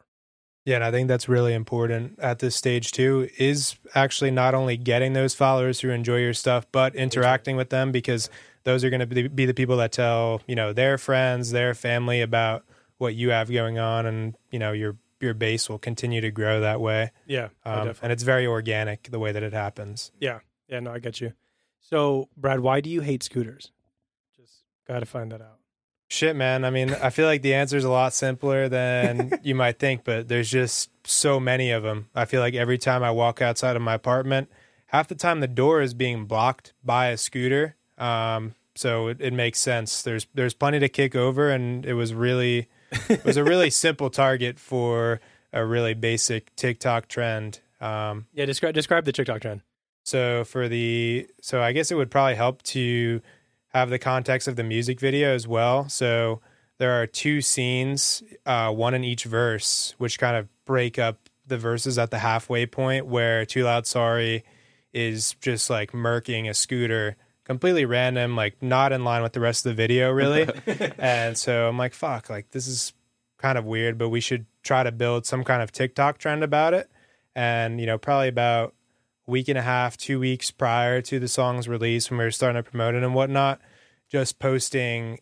[0.65, 3.29] Yeah, and I think that's really important at this stage too.
[3.39, 7.91] Is actually not only getting those followers who enjoy your stuff, but interacting with them
[7.91, 8.31] because
[8.65, 11.75] those are going to be, be the people that tell you know their friends, their
[11.75, 12.65] family about
[12.99, 16.61] what you have going on, and you know your your base will continue to grow
[16.61, 17.13] that way.
[17.27, 20.11] Yeah, oh, Um, and it's very organic the way that it happens.
[20.21, 20.41] Yeah.
[20.69, 21.33] Yeah, no, I get you.
[21.81, 23.71] So, Brad, why do you hate scooters?
[24.37, 25.59] Just got to find that out.
[26.09, 26.65] Shit, man.
[26.65, 30.05] I mean, I feel like the answer is a lot simpler than you might think,
[30.05, 32.09] but there's just so many of them.
[32.15, 34.51] I feel like every time I walk outside of my apartment,
[34.87, 37.77] half the time the door is being blocked by a scooter.
[38.03, 40.03] Um, so it, it makes sense.
[40.03, 42.69] There's there's plenty to kick over, and it was really
[43.09, 45.21] it was a really simple target for
[45.53, 47.61] a really basic TikTok trend.
[47.81, 49.61] Um, Yeah, describe describe the TikTok trend.
[50.05, 53.21] so for the so I guess it would probably help to
[53.69, 55.89] have the context of the music video as well.
[55.89, 56.41] So
[56.79, 61.59] there are two scenes, uh, one in each verse, which kind of break up the
[61.59, 64.45] verses at the halfway point where Too Loud Sorry
[64.93, 69.67] is just like murking a scooter completely random, like not in line with the rest
[69.67, 70.49] of the video, really.
[70.99, 72.93] and so I'm like, fuck, like this is
[73.39, 76.75] kind of weird, but we should try to build some kind of TikTok trend about
[76.75, 76.91] it.
[77.35, 78.75] And, you know, probably about
[79.27, 82.31] a week and a half, two weeks prior to the song's release when we were
[82.31, 83.61] starting to promote it and whatnot,
[84.09, 85.19] just posting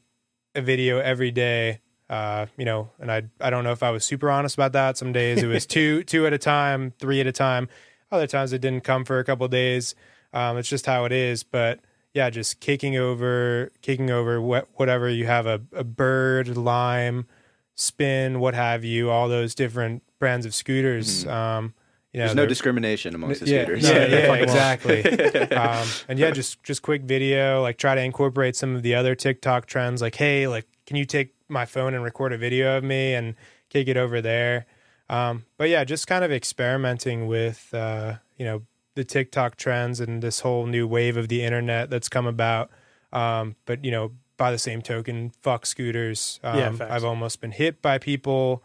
[0.54, 1.80] a video every day.
[2.08, 4.98] Uh, you know, and I I don't know if I was super honest about that.
[4.98, 7.68] Some days it was two two at a time, three at a time.
[8.10, 9.94] Other times it didn't come for a couple days.
[10.32, 11.44] Um, it's just how it is.
[11.44, 11.78] But
[12.14, 17.26] yeah, just kicking over, kicking over what, whatever you have a, a bird, lime,
[17.74, 21.26] spin, what have you, all those different brands of scooters.
[21.26, 21.74] Um,
[22.12, 23.84] you know, There's no discrimination amongst the yeah, scooters.
[23.84, 25.04] Yeah, they're yeah, exactly.
[25.56, 29.14] um, and yeah, just just quick video, like try to incorporate some of the other
[29.14, 30.02] TikTok trends.
[30.02, 33.36] Like, hey, like, can you take my phone and record a video of me and
[33.68, 34.66] kick it over there?
[35.08, 38.62] Um, but yeah, just kind of experimenting with uh, you know
[39.00, 42.70] the TikTok trends and this whole new wave of the internet that's come about.
[43.12, 46.38] Um, but you know, by the same token, fuck scooters.
[46.42, 46.86] Um, Yeah.
[46.90, 48.62] I've almost been hit by people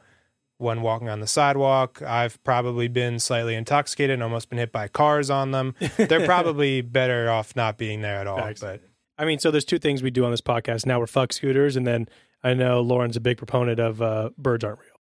[0.58, 2.02] when walking on the sidewalk.
[2.02, 5.74] I've probably been slightly intoxicated and almost been hit by cars on them.
[5.98, 8.38] They're probably better off not being there at all.
[8.38, 8.62] Facts.
[8.62, 8.82] But
[9.18, 10.86] I mean, so there's two things we do on this podcast.
[10.86, 12.08] Now we're fuck scooters, and then
[12.44, 14.95] I know Lauren's a big proponent of uh, birds aren't real.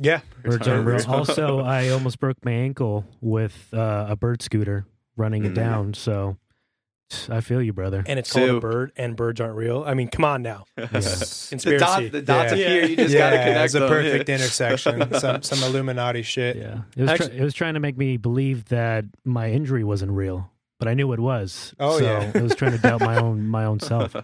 [0.00, 1.14] Yeah, Birds Return aren't real.
[1.14, 4.86] Also, I almost broke my ankle with uh, a bird scooter
[5.16, 5.54] running it Mhm.
[5.56, 5.94] down.
[5.94, 6.36] So
[7.28, 8.04] I feel you, brother.
[8.06, 8.60] And it's called a Two.
[8.60, 9.82] bird, and birds aren't real.
[9.84, 10.86] I mean, come on now, the,
[11.50, 11.78] conspiracy.
[11.78, 12.58] dot, the dots Yeah.
[12.66, 12.84] appear.
[12.86, 13.88] You just yeah, gotta connect it's a them.
[13.88, 15.14] perfect intersection.
[15.18, 16.56] Some some Illuminati shit.
[16.56, 19.84] Yeah, it was, Actu- try- it was trying to make me believe that my injury
[19.84, 20.50] wasn't real.
[20.78, 21.74] but I knew it was.
[21.78, 22.32] Oh, so yeah.
[22.34, 24.14] I was trying to doubt my own my own self.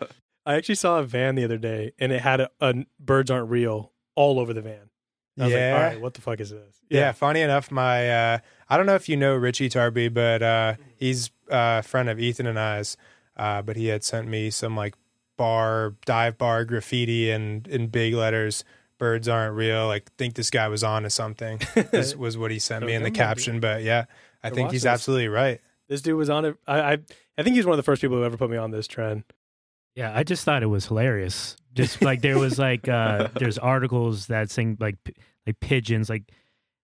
[0.46, 3.50] I actually saw a van the other day, and it had a, a "Birds Aren't
[3.50, 4.90] Real" all over the van.
[5.38, 5.72] I was Yeah.
[5.72, 6.76] like, all right, what the fuck is this?
[6.88, 7.12] Yeah.
[7.12, 11.30] funny enough, my uh, I don't know if you know Richie Tarby, but uh, he's
[11.50, 12.96] a friend of Ethan and I's.
[13.36, 14.94] Uh, but he had sent me some like
[15.36, 18.64] bar dive bar graffiti and in big letters.
[18.98, 19.86] Birds aren't real.
[19.86, 21.60] Like think this guy was on to something.
[21.90, 23.60] this was what he sent me in the Okay, man, caption.
[23.60, 24.06] But yeah,
[24.42, 24.90] I Gotta think he's this.
[24.90, 25.60] absolutely right.
[25.88, 26.56] This dude was on it.
[26.66, 26.98] I, I
[27.36, 29.24] I think he's one of the first people who ever put me on this trend.
[29.94, 31.56] Yeah, I just thought it was hilarious.
[31.76, 35.14] Just like there was like uh there's articles that saying like p-
[35.46, 36.24] like pigeons like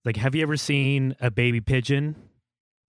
[0.05, 2.15] like have you ever seen a baby pigeon?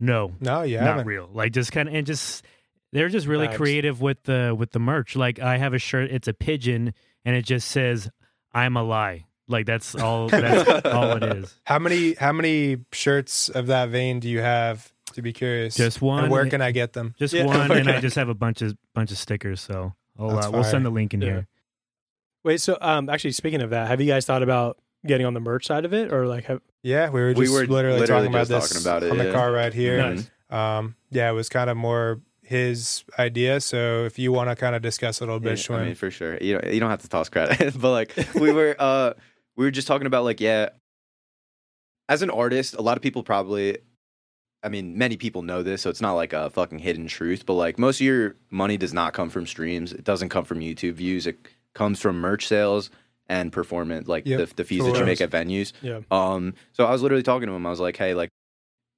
[0.01, 0.81] No, No, yeah.
[0.81, 1.07] not haven't.
[1.07, 1.31] real.
[1.33, 2.45] Like just kind of and just
[2.93, 3.57] they're just really Vibes.
[3.57, 5.17] creative with the with the merch.
[5.17, 6.93] Like I have a shirt, it's a pigeon,
[7.25, 8.11] and it just says
[8.53, 10.29] "I'm a lie." Like that's all.
[10.29, 11.59] That's all it is.
[11.65, 14.91] How many how many shirts of that vein do you have?
[15.15, 16.25] To be curious, Just one.
[16.25, 17.15] And where can I get them?
[17.19, 19.61] Just Yeah, one, and I just have a bunch of bunch of stickers.
[19.61, 21.29] So I'll, uh, we'll send the link in Yeah.
[21.29, 21.49] here.
[22.45, 25.41] Wait, so um, actually, speaking of that, have you guys thought about getting on the
[25.41, 28.35] merch side of it, or like, have, Yeah, we were We were literally, literally talking
[28.35, 29.33] about this talking about it, on the yeah.
[29.33, 30.15] car ride here.
[30.15, 30.31] Nice.
[30.51, 33.61] Um, yeah, it was kind of more his idea.
[33.61, 36.11] So if you want to kind of discuss a little bit, Yeah, I mean, for
[36.11, 36.37] sure.
[36.39, 39.15] You know, you don't have to toss credit, but like we were, uh,
[39.57, 40.71] we were just talking about like, yeah,
[42.09, 43.79] as an artist, a lot of people probably,
[44.63, 47.47] I mean, many people know this, so it's not like a fucking hidden truth.
[47.47, 49.93] But like, most of your money does not come from streams.
[49.93, 51.27] It doesn't come from YouTube views.
[51.27, 51.39] It
[51.75, 52.91] comes from merch sales
[53.29, 55.73] and performance, like Yep, the, the fees that you make at venues.
[55.81, 57.67] yeah, Um, so I was literally talking to him.
[57.67, 58.29] I was like, "Hey, like,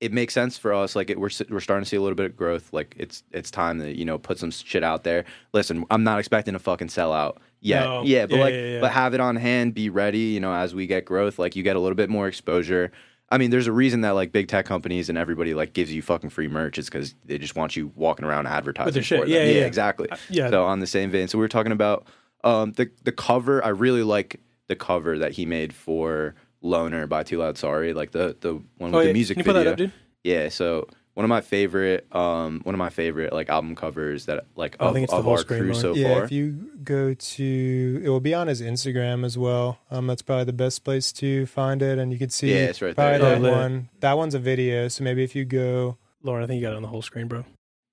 [0.01, 0.97] it makes sense for us.
[0.97, 2.73] Like, it, we're we're starting to see a little bit of growth.
[2.73, 5.25] Like, it's it's time to you know put some shit out there.
[5.53, 7.85] Listen, I'm not expecting to fucking sell out yet.
[7.85, 8.03] No.
[8.03, 8.81] Yeah, but Yeah, like, yeah, yeah.
[8.81, 10.19] but have it on hand, be ready.
[10.19, 12.91] You know, as we get growth, like, you get a little bit more exposure.
[13.31, 16.03] I mean, there's a reason that like big tech companies and everybody like gives you
[16.03, 16.79] fucking free merch.
[16.79, 19.21] It's because they just want you walking around advertising shit.
[19.21, 19.33] for them.
[19.35, 19.67] Yeah, yeah, yeah.
[19.67, 20.09] exactly.
[20.11, 20.51] Uh, yeah.
[20.51, 22.07] So on the same vein, so we were talking about
[22.45, 23.65] um, the the cover.
[23.65, 28.13] I really like the cover that he made for Loner by Too Loud Sorry, like
[28.13, 29.13] the the one with oh, the yeah.
[29.13, 29.93] music Can you put that up, dude?
[30.23, 34.47] Yeah, so one of my favorite um one of my favorite like album covers that
[34.57, 35.81] like Oh, I of, think it's the of whole our screen, crew Lauren.
[35.81, 36.25] so yeah, far.
[36.25, 39.79] if you go to, it will be on his Instagram as well.
[39.91, 42.51] Um, that's probably the best place to find it, and you can see.
[42.51, 43.31] Yeah, it's right probably there.
[43.31, 43.53] That Oh, lit.
[43.53, 44.89] one, that one's a video.
[44.89, 47.29] So maybe if you go, Lauren, I think you got it on the whole screen,
[47.29, 47.45] bro.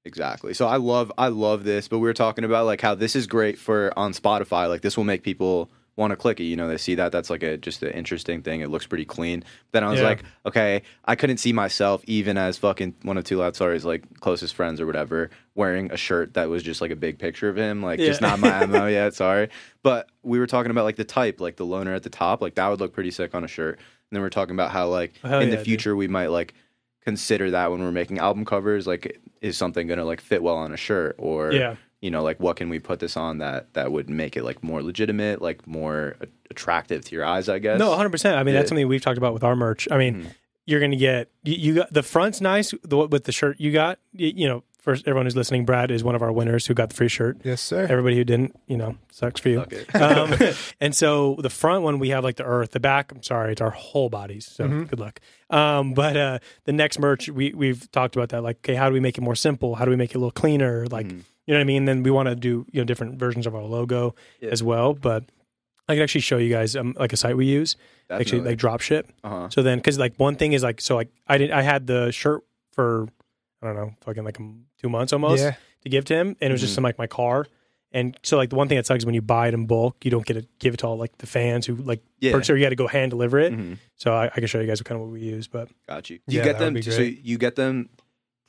[0.03, 0.53] Exactly.
[0.53, 3.27] So I love I love this, but we were talking about like how this is
[3.27, 4.67] great for on Spotify.
[4.67, 6.45] Like this will make people want to click it.
[6.45, 8.61] You know, they see that that's like a just an interesting thing.
[8.61, 9.43] It looks pretty clean.
[9.73, 10.07] Then I was Yeah.
[10.07, 14.19] like, okay, I couldn't see myself even as fucking one of Too Loud Sorry's like
[14.21, 17.55] closest friends or whatever wearing a shirt that was just like a big picture of
[17.57, 17.83] him.
[17.83, 19.13] Like just not my mo yet.
[19.13, 19.49] Sorry,
[19.83, 22.41] but we were talking about like the type, like the loner at the top.
[22.41, 23.75] Like that would look pretty sick on a shirt.
[23.77, 25.65] And then we are talking about how like hell in yeah, the dude.
[25.65, 26.55] future we might like
[27.01, 30.71] consider that when we're making album covers like is something gonna like fit well on
[30.73, 31.75] a shirt or Yeah.
[31.99, 34.63] you know like what can we put this on that that would make it like
[34.63, 38.09] more legitimate like more a- attractive to your eyes i guess No, 100.
[38.11, 38.59] percent I mean, Yeah.
[38.61, 39.87] that's something we've talked about with our merch.
[39.89, 40.27] I mean, Mhm.
[40.67, 43.97] you're gonna get you, you got the front's nice the, with the shirt you got.
[44.13, 46.89] You, you know, first everyone who's listening, Brad is one of our winners who got
[46.89, 47.37] the free shirt.
[47.43, 47.87] yes, sir.
[47.89, 49.59] Everybody who didn't, you know, sucks for you.
[49.61, 49.95] Fuck it.
[49.95, 52.71] um, and so the front one we have like the earth.
[52.71, 54.45] The back, I'm sorry, it's our whole bodies.
[54.45, 54.89] So Mhm.
[54.89, 55.19] good luck.
[55.49, 58.41] Um, but uh, the next merch we we've talked about that.
[58.43, 59.75] Like, okay, how do we make it more simple?
[59.75, 60.85] How do we make it a little cleaner?
[60.87, 61.21] Like, Mhm.
[61.45, 61.85] you know what I mean?
[61.85, 64.49] Then we want to do you know different versions of our logo Yeah.
[64.49, 64.93] as well.
[64.93, 65.23] But
[65.89, 67.75] I can actually show you guys um, like a site we use.
[68.09, 69.09] Actually, like drop ship.
[69.23, 71.87] uh-huh So then, because like one thing is like, so like I didn't I had
[71.87, 72.41] the shirt
[72.71, 73.07] for
[73.61, 74.37] I don't know, fucking like
[74.81, 76.79] two months almost Yeah, to give to him, and it was just Mhm.
[76.79, 77.45] in like my car.
[77.93, 80.03] And so like the one thing that sucks is when you buy it in bulk,
[80.05, 82.49] you don't get to give it to all like the fans who like yeah purchase,
[82.49, 83.51] or you got to go hand deliver it.
[83.53, 83.77] Mhm.
[83.97, 86.09] So I, I can show you guys what kind of what we use, but got
[86.09, 87.89] you do you Yeah, get them so you get them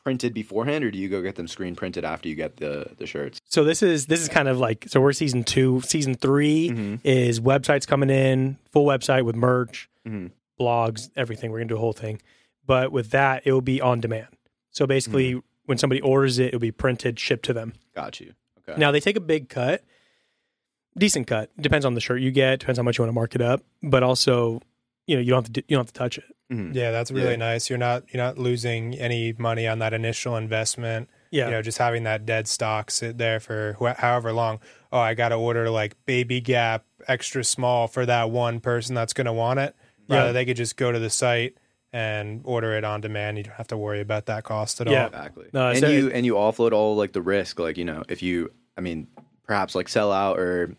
[0.05, 3.07] printed beforehand or do you go get them screen printed after you get the the
[3.07, 6.71] shirts so this is this is kind of like so we're season two, season 3
[6.71, 7.01] Mhm.
[7.05, 10.31] is websites coming in, full website with merch, Mhm.
[10.61, 11.51] blogs, everything.
[11.51, 12.21] We're gonna do a whole thing,
[12.67, 14.29] but with that, it will be on demand.
[14.73, 17.75] So basically, when somebody orders it, it'll be printed, shipped to them.
[17.95, 18.35] got you
[18.69, 19.85] okay Now they take a big cut,
[20.97, 21.51] decent cut.
[21.61, 22.61] Depends on the shirt you get.
[22.61, 23.63] Depends how much you want to mark it up.
[23.83, 24.61] But also,
[25.07, 26.25] you know, you don't have to you don't have to touch it.
[26.53, 26.75] Mhm.
[26.75, 27.37] yeah, that's really Yeah.
[27.37, 27.71] nice.
[27.71, 31.09] You're not you're not losing any money on that initial investment.
[31.31, 34.61] Yeah, you know, just having that dead stock sit there for wh- however long.
[34.93, 39.15] Oh, I got to order like Baby Gap extra small for that one person that's
[39.15, 39.75] going to want it.
[40.09, 40.33] Rather, Yeah.
[40.33, 41.57] they could just go to the site
[41.93, 43.37] and order it on demand.
[43.39, 45.03] You don't have to worry about that cost at Yeah.
[45.03, 45.07] all.
[45.09, 45.47] Exactly.
[45.53, 48.23] No, and so you and you offload all like the risk, like you know, if
[48.23, 49.07] you, I mean,
[49.47, 50.75] perhaps like sell out or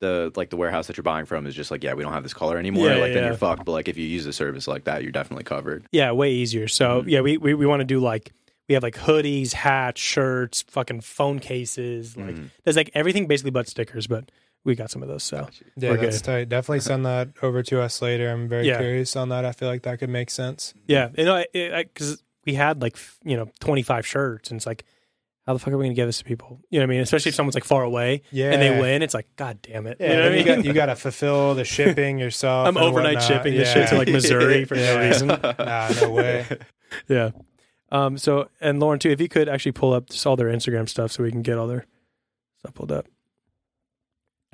[0.00, 2.22] the like the warehouse that you're buying from is just like, yeah, we don't have
[2.22, 2.88] this color anymore.
[2.88, 3.28] Yeah, like yeah, then yeah.
[3.30, 3.64] you're fucked.
[3.64, 5.86] But like if you use a service like that, you're definitely covered.
[5.92, 6.68] yeah, way easier.
[6.68, 7.08] So Mhm.
[7.10, 8.32] yeah, we we, we want to do like
[8.68, 12.16] we have like hoodies, hats, shirts, fucking phone cases.
[12.16, 12.48] Like Mhm.
[12.64, 14.30] there's like everything basically but stickers, but
[14.64, 15.22] we got some of those.
[15.22, 16.24] So Yeah, We're that's good.
[16.24, 16.48] tight.
[16.48, 18.30] Definitely send that over to us later.
[18.30, 18.78] I'm very Yeah.
[18.78, 19.44] curious on that.
[19.44, 20.74] I feel like that could make sense.
[20.86, 24.84] yeah, you know, because we had like you know 25 shirts, and it's like,
[25.46, 26.60] how the fuck are we gonna give this to people?
[26.70, 27.00] You know what I mean?
[27.00, 29.98] Especially if someone's like far away Yeah, and they win, it's like, god damn it.
[30.00, 30.56] Yeah, you know what I you mean?
[30.56, 32.66] got you got to fulfill the shipping yourself.
[32.66, 33.22] I'm overnight whatnot.
[33.28, 33.74] shipping this yeah.
[33.82, 35.28] shit to like Missouri for no reason.
[35.58, 36.46] Nah, no way.
[37.08, 37.30] Yeah.
[37.92, 38.16] Um.
[38.16, 41.12] So and Lauren too, if you could actually pull up just all their Instagram stuff
[41.12, 41.84] so we can get all their
[42.60, 43.06] stuff pulled up.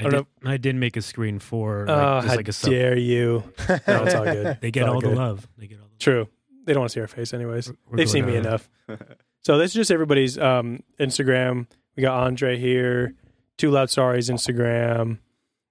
[0.01, 2.49] I, I did, don't I did make a screen for like, oh, just how like
[2.49, 2.71] a sub.
[2.71, 3.45] dare you?
[3.69, 4.59] No, it's all good.
[4.61, 5.17] They get all the good.
[5.17, 5.49] love.
[5.59, 6.29] They get all the True.
[6.65, 7.69] They don't want to see our face anyways.
[7.69, 8.47] We're- we're They've seen me on.
[8.47, 8.69] enough.
[9.43, 11.67] So this is just everybody's um Instagram.
[11.97, 13.15] We got Andre here,
[13.57, 15.17] Too Loud Sorry's Instagram,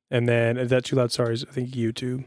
[0.09, 2.25] and then is that Too Loud Sorry's I think YouTube.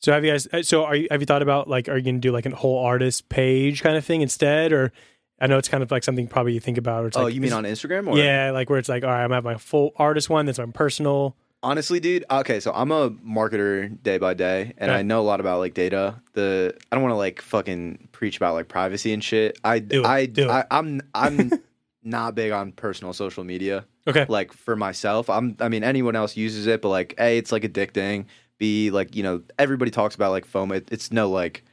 [0.00, 0.46] So have you guys?
[0.52, 1.08] uh, So are you?
[1.10, 3.96] Have you thought about like, are you gonna do like a whole artist page kind
[3.96, 4.92] of thing instead, or
[5.40, 7.04] I know it's kind of like something probably you think about.
[7.04, 8.08] Or it's Oh, like, you mean on Instagram?
[8.08, 8.16] Or?
[8.16, 10.46] Yeah, like where it's like, all right, I'm gonna have my full artist one.
[10.46, 11.36] That's my personal.
[11.62, 12.24] Honestly, dude.
[12.30, 14.98] Okay, so I'm a marketer day by day, and Okay.
[14.98, 16.20] I know a lot about like data.
[16.34, 19.58] The I don't want to like fucking preach about like privacy and shit.
[19.64, 20.50] I Do it, I, do it.
[20.50, 21.50] I I'm I'm
[22.04, 23.86] not big on personal social media.
[24.06, 24.26] Okay.
[24.28, 25.56] Like for myself, I'm.
[25.58, 28.26] I mean, anyone else uses it, but like, a, it's like addicting.
[28.58, 30.76] B, like you know, everybody talks about like FOMO.
[30.76, 31.64] It, it's no like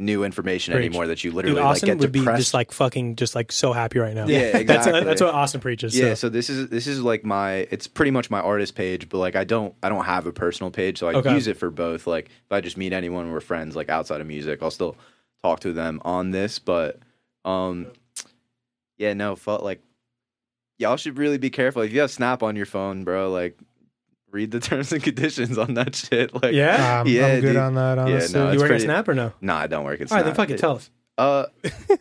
[0.00, 0.86] new information Preach.
[0.86, 3.52] anymore that you Dude, literally like Austin get would be just like fucking, just like
[3.52, 4.26] so happy right now.
[4.26, 5.04] Yeah, That's exactly.
[5.04, 5.96] that's what Austin preaches.
[5.96, 6.14] Yeah, so.
[6.14, 9.36] so this is this is like my it's pretty much my artist page, but like
[9.36, 11.32] I don't I don't have a personal page, so I Okay.
[11.34, 12.06] use it for both.
[12.06, 14.96] Like if I just meet anyone we're friends like outside of music, I'll still
[15.42, 16.98] talk to them on this, but
[17.44, 17.86] um
[18.98, 19.80] yeah, no, felt like
[20.78, 21.82] y'all should really be careful.
[21.82, 23.56] If you have Snap on your phone, bro, like
[24.32, 26.34] read the terms and conditions on that shit.
[26.34, 27.00] Like yeah.
[27.00, 27.56] Um, Yeah, I'm good dude.
[27.56, 27.98] on that.
[27.98, 29.32] Honestly, no, you it's work pretty- at Snap or no?
[29.40, 30.18] Nah, I don't work at Snap.
[30.18, 30.36] All right, Snap.
[30.36, 30.90] then fucking It- tell us.
[31.18, 31.46] uh,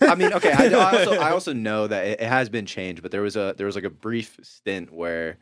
[0.01, 0.51] I mean, okay.
[0.53, 3.35] I, I also I also know that it, it has been changed, but there was
[3.35, 5.37] a there was like a brief stint where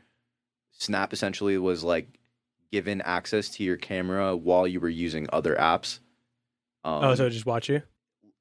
[0.71, 2.07] Snap essentially was like
[2.71, 5.99] given access to your camera while you were using other apps.
[6.83, 7.81] Um, oh, so just watch you.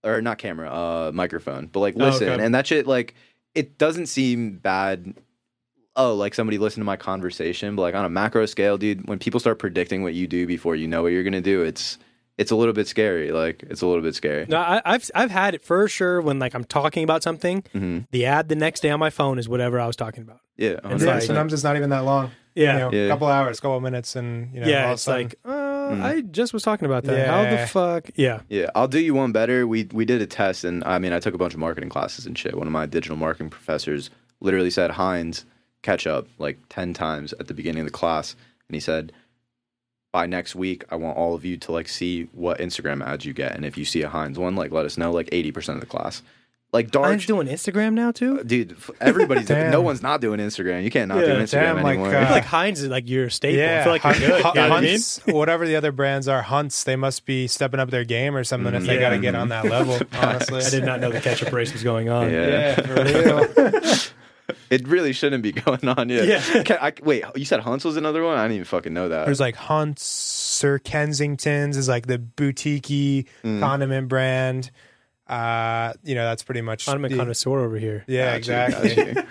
[0.05, 1.67] or not camera, uh, microphone.
[1.67, 2.45] But like Oh, listen, okay.
[2.45, 3.15] and that shit like
[3.55, 5.15] it doesn't seem bad.
[5.97, 9.19] Oh, like somebody listened to my conversation, but like on a macro scale, dude, when
[9.19, 11.99] people start predicting what you do before you know what you're gonna do, it's
[12.39, 13.33] it's a little bit scary.
[13.33, 14.45] Like it's a little bit scary.
[14.47, 17.65] No, I, I've I've had it for sure when like I'm talking about something.
[17.73, 20.41] hmm The ad the next day on my phone is whatever I was talking about.
[20.59, 21.15] Yeah, It's Yeah, 100%.
[21.15, 22.31] like- sometimes it's not even that long.
[22.55, 23.05] Yeah, you know, Yeah.
[23.05, 24.87] a couple hours, a couple minutes, and you know, yeah.
[24.87, 26.03] of It's sudden- like, uh, Mm.
[26.03, 27.29] I just was talking about that.
[27.29, 28.11] How the fuck?
[28.17, 28.41] Yeah.
[28.49, 29.69] Yeah, I'll do you one better.
[29.69, 32.27] We we did a test, and I mean, I took a bunch of marketing classes
[32.27, 32.57] and shit.
[32.59, 35.45] One of my digital marketing professors literally said, "Heinz,
[35.87, 38.35] catch up like ten times at the beginning of the class,"
[38.69, 39.13] and he said,
[40.13, 43.33] "By next week, I want all of you to like see what Instagram ads you
[43.33, 45.13] get, and if you see a Heinz one, like let us know.
[45.13, 46.23] Like eighty percent of the class,
[46.73, 48.43] like dark." Mine's doing Instagram now too.
[48.45, 49.71] Dude, everybody's Damn.
[49.73, 50.83] no one's not doing Instagram.
[50.85, 52.09] You can't not Yeah, do Instagram damn, like, anymore.
[52.09, 53.61] I feel uh, like Heinz is like your staple.
[53.61, 54.43] I Yeah, feel like you're Hun- good.
[54.43, 55.37] Hun- You know what I mean?
[55.37, 58.75] Whatever the other brands are, Hunt's, they must be stepping up their game or something
[58.75, 59.99] if they got to get on that level.
[60.21, 62.31] Honestly, I did not know the ketchup race was going on.
[62.31, 62.47] Yeah.
[62.49, 63.05] Yeah, for
[63.85, 63.97] real.
[64.71, 66.09] it really shouldn't be going on.
[66.09, 66.23] Yeah.
[66.23, 66.63] Yeah.
[66.65, 68.37] Can I, wait, you said Hunt's was another one?
[68.39, 69.25] I didn't even fucking know that.
[69.27, 73.61] There's like Hunt's, Sir Kensington's is like the boutique Mm.
[73.61, 74.71] condiment brand.
[75.27, 76.89] Uh, you know, that's pretty much.
[76.89, 78.05] I'm a the- connoisseur over here.
[78.07, 79.07] Yeah, Got exactly.
[79.15, 79.23] you.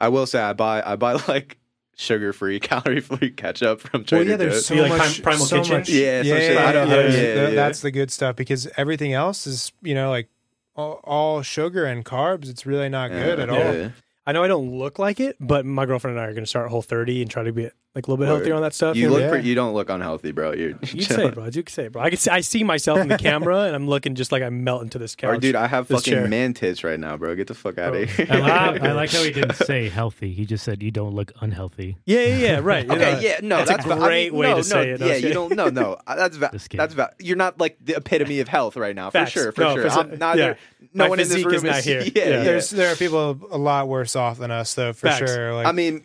[0.00, 1.58] I will say I buy I buy like
[1.96, 4.66] sugar free, calorie free ketchup from Trader Well, Trader yeah, there's Joe's.
[4.66, 5.12] so You like much.
[5.14, 5.76] Prim- Primal so Kitchen?
[5.78, 6.54] much- Yeah, some yeah, shit.
[6.54, 7.50] yeah, yeah, yeah, yeah.
[7.54, 10.28] That's the good stuff because everything else is, you know, like
[10.74, 12.50] all, all sugar and carbs.
[12.50, 13.92] It's really not good at all.
[14.26, 16.48] I know I don't look like it, but my girlfriend and I are going to
[16.48, 18.36] start Whole 30 and try to be like a little bit Word.
[18.38, 18.96] healthier on that stuff.
[18.96, 19.12] You know?
[19.12, 19.28] look Yeah.
[19.30, 20.52] pretty, you don't look unhealthy, bro.
[20.52, 21.44] You're You can say it, bro.
[21.44, 22.02] You can say it, bro.
[22.02, 24.64] I can see, I see myself in the camera, and I'm looking just like I'm
[24.64, 25.36] melting to this couch.
[25.36, 26.26] Or, dude, I have fucking chair.
[26.28, 27.34] man tits right now, bro.
[27.36, 28.02] Get the fuck out Bro.
[28.02, 28.12] of oh.
[28.24, 28.26] here.
[28.30, 28.38] I
[28.70, 30.32] like, I like how he didn't say healthy.
[30.32, 31.96] He just said you don't look unhealthy.
[32.04, 32.84] yeah, yeah, yeah, right.
[32.86, 34.64] You Okay, know, yeah, no, that's a that's, va- I great mean, way no, to
[34.64, 35.00] say it.
[35.00, 35.32] Yeah, I'm you kidding.
[35.34, 35.54] don't.
[35.54, 36.78] No, no, that's va- Just kidding.
[36.82, 39.30] that's va- You're not like the epitome of health right now, for Facts.
[39.30, 39.90] sure, for No, sure.
[39.90, 40.18] for I'm sure.
[40.18, 40.40] neither.
[40.42, 40.54] Yeah.
[40.92, 42.00] No My one in this room is not here.
[42.02, 42.24] Yeah, Yeah.
[42.28, 42.42] yeah.
[42.44, 45.54] There's there are people a lot worse off than us though, for sure.
[45.64, 46.04] I mean,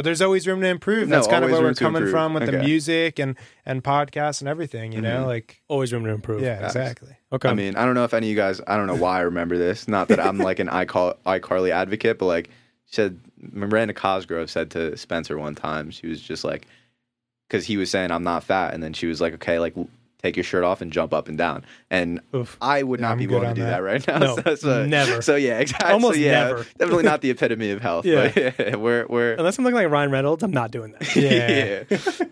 [0.00, 1.08] but there's always room to improve.
[1.08, 2.10] No, That's kind of where we're coming improve.
[2.10, 3.36] from with the music and
[3.66, 4.92] and podcasts and everything.
[4.92, 5.26] You know, Mhm.
[5.26, 6.40] like Always room to improve.
[6.40, 6.74] yeah, Facts.
[6.76, 7.16] exactly.
[7.30, 7.50] Okay.
[7.50, 8.62] I mean, I don't know if any of you guys.
[8.66, 9.86] I don't know why I remember this.
[9.88, 12.48] Not that I'm like an iCar- iCarly advocate, but like
[12.86, 16.66] she said, Miranda Cosgrove said to Spencer one time, she was just like,
[17.46, 19.74] because he was saying I'm not fat, and then she was like, okay, like
[20.22, 21.64] take your shirt off and jump up and down.
[21.90, 22.56] And Oof.
[22.60, 23.70] I would Yeah, not I'm be good willing to do that.
[23.70, 24.18] that right now.
[24.18, 25.22] No, so, so- never.
[25.22, 25.90] So yeah, exactly.
[25.92, 26.66] Almost yeah, never.
[26.78, 28.04] Definitely not the epitome of health.
[28.06, 28.30] Yeah.
[28.34, 31.16] But yeah, we're we're Unless I'm looking like Ryan Reynolds, I'm not doing that.
[31.16, 31.84] Yeah.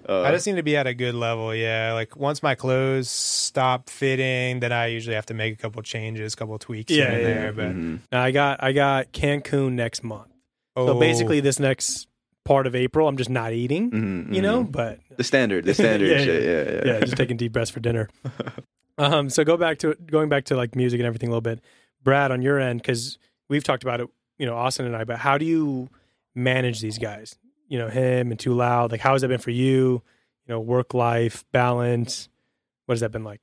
[0.09, 1.55] Uh, I just need to be at a good level.
[1.55, 5.83] Yeah, like once my clothes stop fitting, then I usually have to make a couple
[5.83, 7.53] changes, a couple tweaks Yeah, here and yeah, there.
[7.53, 7.99] But mhm.
[8.13, 10.29] Now, I got I got Cancun next month.
[10.77, 12.08] oh, So basically, this next
[12.49, 13.91] part of April, I'm just not eating.
[13.91, 14.73] Mhm, You know, mhm.
[14.73, 16.43] but the standard, the standard Yeah, shit.
[16.43, 18.09] Yeah, yeah, yeah, just taking deep breaths for dinner.
[19.01, 21.61] Um, so go back to going back to like music and everything a little bit,
[22.03, 23.17] Brad, on your end, because
[23.49, 25.05] we've talked about it, you know, Austin and I.
[25.05, 25.89] But how do you
[26.35, 27.39] manage these guys?
[27.69, 28.91] You know, him and Too Loud.
[28.91, 30.03] Like, how has that been for you?
[30.47, 32.29] You know, work life balance.
[32.87, 33.41] What has that been like?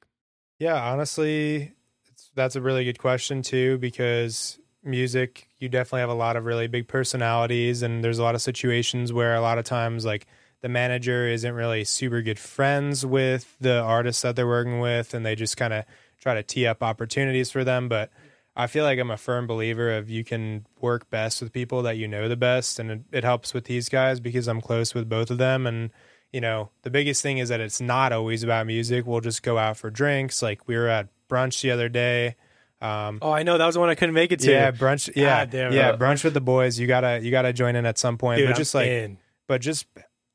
[0.60, 1.72] Yeah, honestly,
[2.12, 6.46] it's, that's a really good question too because music, you definitely have a lot of
[6.46, 10.28] really big personalities, and there's a lot of situations where a lot of times like
[10.62, 15.26] the manager isn't really super good friends with the artists that they're working with, and
[15.26, 15.86] they just kind of
[16.20, 17.88] try to tee up opportunities for them.
[17.88, 18.12] But
[18.56, 21.98] I feel like I'm a firm believer of you can work best with people that
[21.98, 25.10] you know the best, and it, it helps with these guys because I'm close with
[25.10, 25.92] both of them, and
[26.32, 29.06] you know, the biggest thing is that it's not always about music.
[29.06, 30.42] We'll just go out for drinks.
[30.42, 32.36] Like we were at brunch the other day.
[32.82, 34.52] Um, Oh, I know that was the one I couldn't make it to.
[34.52, 35.10] yeah, brunch.
[35.16, 36.80] Yeah, God yeah, brunch with the boys.
[36.80, 38.40] You gotta, you gotta join in at some point.
[38.40, 39.18] Dude, but I'm just like, in.
[39.48, 39.86] but just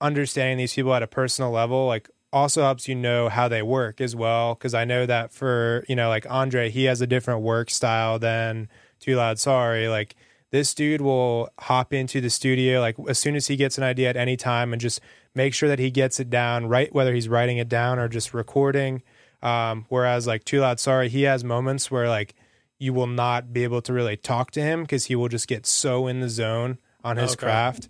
[0.01, 4.01] understanding these people at a personal level, like, also helps you know how they work
[4.01, 4.55] as well.
[4.55, 8.18] Because I know that for you know, like Andre, he has a different work style
[8.18, 8.68] than
[9.01, 9.38] Too Loud.
[9.38, 10.14] Sorry, like
[10.53, 14.09] this dude will hop into the studio like as soon as he gets an idea
[14.09, 15.01] at any time and just
[15.34, 18.34] make sure that he gets it down right whether he's writing it down or just
[18.34, 19.01] recording
[19.43, 22.34] um, whereas like too loud sorry he has moments where like
[22.78, 25.66] you will not be able to really talk to him because he will just get
[25.66, 27.47] so in the zone on his Okay.
[27.47, 27.88] craft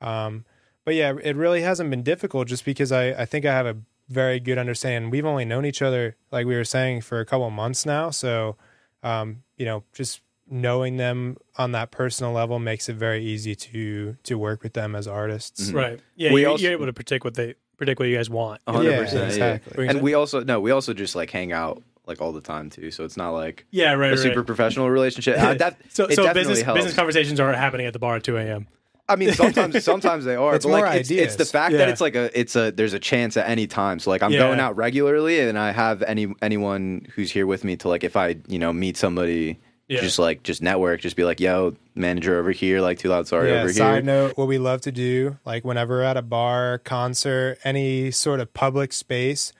[0.00, 0.44] um,
[0.84, 3.76] but yeah it really hasn't been difficult just because I, I think i have a
[4.08, 7.48] very good understanding we've only known each other like we were saying for a couple
[7.50, 8.56] months now so
[9.02, 14.16] um, you know just knowing them on that personal level makes it very easy to
[14.22, 15.70] to work with them as artists.
[15.70, 15.74] Mhm.
[15.74, 16.00] Right.
[16.14, 18.60] Yeah, We you're, also- you're able to predict what they predict what you guys want.
[18.66, 19.84] A hundred Yeah, percent, exactly.
[19.84, 19.90] yeah.
[19.90, 22.90] And we also no, we also just like hang out like all the time too.
[22.90, 24.12] So it's not like Yeah, right.
[24.12, 25.36] a super professional relationship.
[25.42, 26.78] Uh, that, so so business helps.
[26.78, 28.66] business conversations aren't happening at the bar at 2 a.m.
[29.08, 31.78] I mean, sometimes sometimes they are, It's but more like it's, it's the fact Yeah.
[31.78, 33.98] that it's like a it's a there's a chance at any time.
[33.98, 34.38] So like I'm Yeah.
[34.40, 38.16] going out regularly, and I have any anyone who's here with me to like if
[38.16, 39.58] I you know meet somebody.
[39.92, 40.00] Yeah.
[40.00, 43.50] Just like just network, just be like, "Yo, manager over here, like too loud, sorry
[43.50, 46.16] yeah, over side here." Side note, what we love to do, like whenever we're at
[46.16, 49.52] a bar, concert, any sort of public space,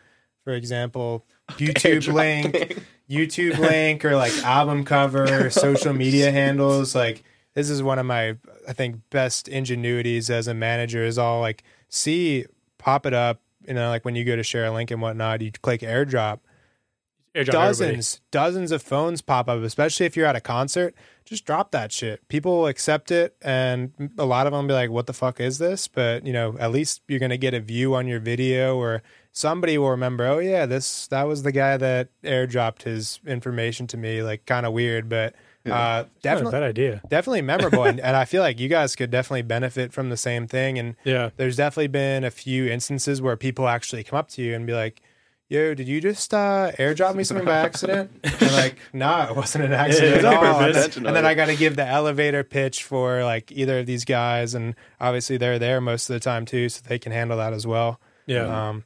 [0.43, 7.23] for example, YouTube link, YouTube link, or like album cover, social media handles, like
[7.53, 11.63] this is one of my, I think, best ingenuities as a manager is all like,
[11.91, 12.47] see,
[12.79, 15.43] pop it up, you know, like when you go to share a link and whatnot,
[15.43, 16.39] you click airdrop, Airdrop everybody.
[17.35, 20.95] Dozens, dozens of phones pop up, especially if you're at a concert.
[21.25, 22.27] Just drop that shit.
[22.29, 25.59] People will accept it, and a lot of them be like, "What the fuck is
[25.59, 29.03] this?" But you know, at least you're gonna get a view on your video, or
[29.31, 30.27] somebody will remember.
[30.27, 34.23] Oh yeah, this that was the guy that airdropped his information to me.
[34.23, 37.01] Like kind of weird, but uh, a definitely, bad idea.
[37.09, 37.85] definitely memorable.
[37.85, 40.77] and, and I feel like you guys could definitely benefit from the same thing.
[40.77, 41.31] And Yeah.
[41.37, 44.73] there's definitely been a few instances where people actually come up to you and be
[44.73, 45.01] like,
[45.53, 49.65] "Yo, did you just uh, airdrop me something by accident?" And like, "Nah, it wasn't
[49.65, 51.27] an accident it's at all." And then, and then.
[51.27, 55.37] I got to give the elevator pitch for like either of these guys, and obviously
[55.37, 58.01] they're there most of the time too, so they can handle that as well.
[58.27, 58.69] Yeah.
[58.71, 58.85] Um,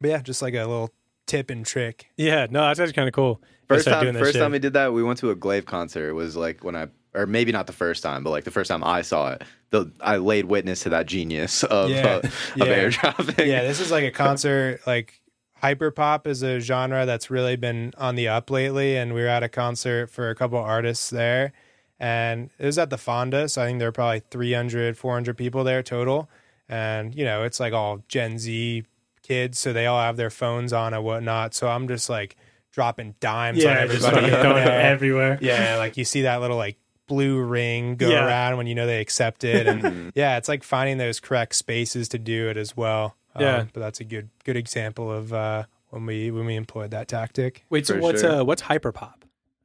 [0.00, 0.90] but yeah, just like a little
[1.26, 2.06] tip and trick.
[2.16, 2.46] yeah.
[2.50, 3.40] No, that's actually kind of cool.
[3.68, 4.40] First time, doing first shit.
[4.42, 6.08] time we did that, we went to a Glaive concert.
[6.10, 8.68] It was like when I, or maybe not the first time, but like the first
[8.68, 12.06] time I saw it, the I laid witness to that genius of Yeah.
[12.06, 12.64] uh, of Yeah.
[12.66, 13.46] airdropping.
[13.46, 14.80] yeah, this is like a concert.
[14.86, 15.21] Like
[15.62, 19.42] hyperpop is a genre that's really been on the up lately, and we were at
[19.42, 21.52] a concert for a couple artists there,
[22.00, 25.64] and it was at the Fonda, so I think there were probably 300, 400 people
[25.64, 26.28] there total,
[26.68, 28.84] and you know it's like all Gen Z
[29.22, 31.54] kids, so they all have their phones on and whatnot.
[31.54, 32.36] So I'm just like
[32.72, 34.30] dropping dimes yeah, just everybody.
[34.30, 35.38] fucking in throwing everywhere.
[35.40, 38.26] Yeah, like you see that little like blue ring go Yeah.
[38.26, 42.08] around when you know they accept it, and yeah, it's like finding those correct spaces
[42.08, 43.16] to do it as well.
[43.34, 43.64] Um, Yeah.
[43.72, 47.64] but that's a good good example of uh, when we when we employed that tactic.
[47.70, 48.40] Wait, so For what's sure.
[48.40, 49.14] uh what's hyperpop?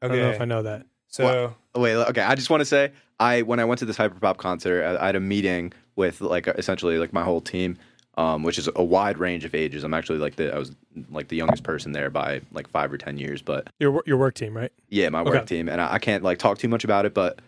[0.01, 0.85] I don't know if I know that.
[1.07, 2.21] so Oh, Wait, okay.
[2.21, 5.05] I just want to say, I when I went to this hyperpop concert, I, I
[5.07, 7.77] had a meeting with like essentially like my whole team,
[8.17, 9.83] um, which is a wide range of ages.
[9.83, 10.75] I'm actually like the I was
[11.09, 14.35] like the youngest person there by like five or ten years, but Your your work
[14.35, 14.71] team, right?
[14.89, 15.45] yeah, my work Okay.
[15.45, 17.39] team, and I, I can't like talk too much about it, but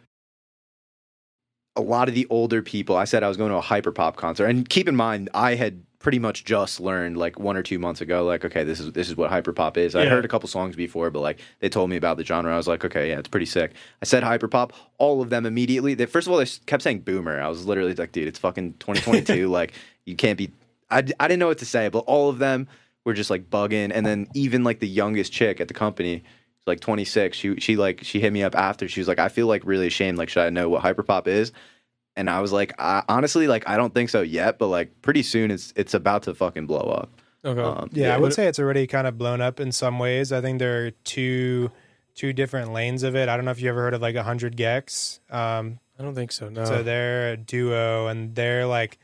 [1.76, 2.98] a lot of the older people.
[2.98, 5.84] I said I was going to a hyperpop concert, and keep in mind, I had
[6.00, 8.24] pretty much just learned like one or two months ago.
[8.26, 9.96] Like, okay, this is this is what hyperpop is.
[9.96, 10.10] I Yeah.
[10.10, 12.54] heard a couple songs before, but like they told me about the genre.
[12.54, 13.74] I was like, okay, yeah, it's pretty sick.
[14.02, 14.72] I said hyperpop.
[14.98, 15.94] All of them immediately.
[15.96, 17.40] They first of all they kept saying boomer.
[17.42, 19.48] I was literally like, dude, it's fucking 2022.
[19.50, 19.74] like
[20.06, 20.52] you can't be.
[20.90, 22.68] I, I didn't know what to say, but all of them
[23.06, 23.92] were just like bugging.
[23.94, 26.24] And then even like the youngest chick at the company,
[26.66, 28.88] like 26, she she like she hit me up after.
[28.88, 30.18] She was like, I feel like really ashamed.
[30.18, 31.52] Like, should I know what hyperpop is?
[32.20, 35.24] And I was like, I, honestly, like I don't think so yet, but like pretty
[35.24, 37.10] soon it's it's about to fucking blow up.
[37.46, 37.62] Okay.
[37.62, 40.34] Um, Yeah, I would say it's already kind of blown up in some ways.
[40.34, 41.72] I think there are two
[42.16, 43.30] two different lanes of it.
[43.30, 45.22] I don't know if you ever heard of like 100 gecs.
[45.34, 46.50] Um, I don't think so.
[46.50, 46.66] No.
[46.66, 49.00] So they're a duo, and they're like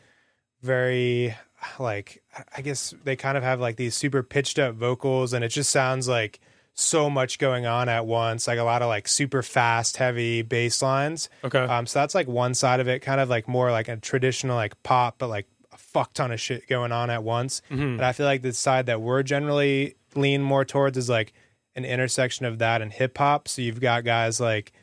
[0.61, 1.33] very
[1.79, 2.21] like
[2.53, 5.69] I guess they kind of have like these super pitched up vocals, and it just
[5.69, 6.41] sounds like
[6.77, 10.81] so much going on at once, like a lot of like super fast, heavy bass
[10.81, 11.29] lines.
[11.43, 11.59] okay.
[11.59, 14.55] Um, so that's like one side of it, kind of like more like a traditional
[14.57, 17.61] like pop, but like a fuck ton of shit going on at once.
[17.71, 17.95] Mhm.
[17.97, 21.31] But I feel like the side that we're generally lean more towards is like
[21.75, 23.47] an intersection of that and hip hop.
[23.47, 24.73] So you've got guys like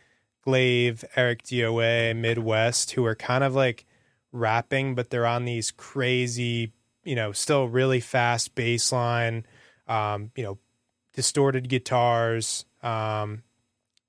[0.44, 3.84] Glaive, Eric DOA, midwxst, who are kind of like
[4.32, 6.72] rapping, but they're on these crazy,
[7.04, 9.46] you know, still really fast bass line,
[9.88, 10.58] um, you know,
[11.14, 12.64] distorted guitars.
[12.82, 13.42] Um,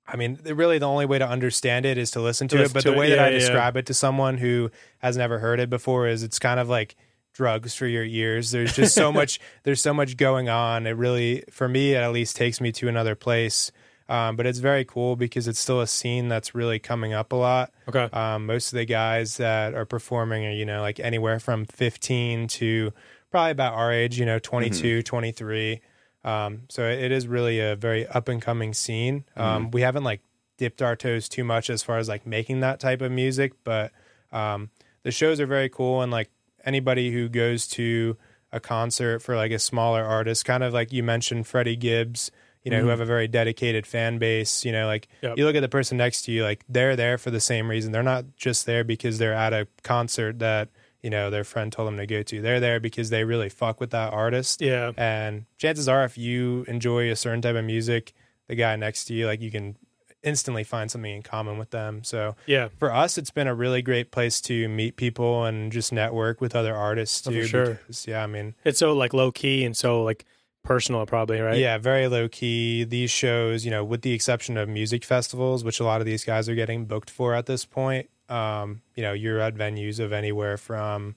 [0.06, 2.72] I mean, really, the only way to understand it is to listen to it.
[2.72, 3.38] But to the it, way that yeah, I yeah.
[3.38, 6.96] describe it to someone who has never heard it before is it's kind of like
[7.32, 8.50] drugs for your ears.
[8.50, 9.40] There's just so much.
[9.62, 10.86] There's so much going on.
[10.86, 13.72] It really, for me, it at least takes me to another place.
[14.06, 17.36] Um, but it's very cool because it's still a scene that's really coming up a
[17.36, 17.72] lot.
[17.88, 18.04] okay.
[18.12, 22.48] Um, most of the guys that are performing are, you know, like anywhere from 15
[22.48, 22.92] to
[23.30, 25.80] probably about our age, you know, 22, 23.
[26.24, 29.24] Um, so it is really a very up and coming scene.
[29.36, 30.22] Um, We haven't like
[30.56, 33.92] dipped our toes too much as far as like making that type of music, but
[34.32, 34.70] um,
[35.02, 36.00] the shows are very cool.
[36.02, 36.30] And like
[36.64, 38.16] anybody who goes to
[38.52, 42.30] a concert for like a smaller artist, kind of like you mentioned, Freddie Gibbs,
[42.62, 45.36] you know, who have a very dedicated fan base, you know, like Yep.
[45.36, 47.92] you look at the person next to you, like they're there for the same reason.
[47.92, 50.70] They're not just there because they're at a concert that,
[51.04, 52.40] you know, their friend told them to go to.
[52.40, 54.60] They're there because they really fuck with that artist.
[54.62, 54.90] Yeah.
[54.96, 58.12] And chances are, if you enjoy a certain type of music,
[58.48, 59.76] the guy next to you, like you can
[60.22, 62.02] instantly find something in common with them.
[62.02, 62.68] So Yeah.
[62.78, 66.56] for us, it's been a really great place to meet people and just network with
[66.56, 67.66] other artists Oh, for sure.
[67.74, 70.24] because, yeah, I mean, It's so like low key and so like
[70.62, 71.58] personal, probably, right?
[71.58, 72.84] yeah, very low key.
[72.84, 76.24] These shows, you know, with the exception of music festivals, which a lot of these
[76.24, 80.12] guys are getting booked for at this point, um, you know, you're at venues of
[80.12, 81.14] anywhere from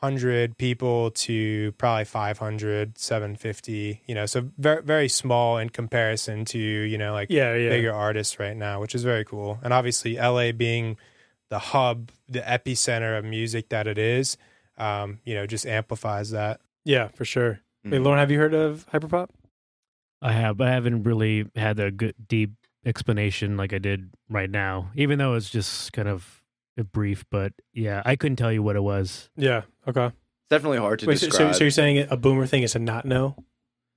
[0.00, 6.58] 100 people to probably 500, 750, you know, so very, very small in comparison to,
[6.58, 7.54] you know, like Yeah.
[7.54, 7.70] Yeah.
[7.70, 9.58] bigger artists right now, which is very cool.
[9.62, 10.96] And obviously, LA being
[11.48, 14.36] the hub, the epicenter of music that it is,
[14.76, 16.60] um, you know, just amplifies that.
[16.84, 17.60] Yeah, for sure.
[17.84, 18.04] Wait, Mhm.
[18.04, 19.30] Lauren, have you heard of hyperpop?
[20.20, 22.50] I have, but I haven't really had a good deep
[22.86, 24.90] explanation like I did right now.
[24.94, 26.42] Even though it's just kind of
[26.78, 29.28] a brief, but yeah, I couldn't tell you what it was.
[29.36, 29.62] Yeah.
[29.86, 30.06] Okay.
[30.06, 31.54] It's definitely hard to Wait, so, describe.
[31.54, 33.36] so, so you're saying a boomer thing is a not know?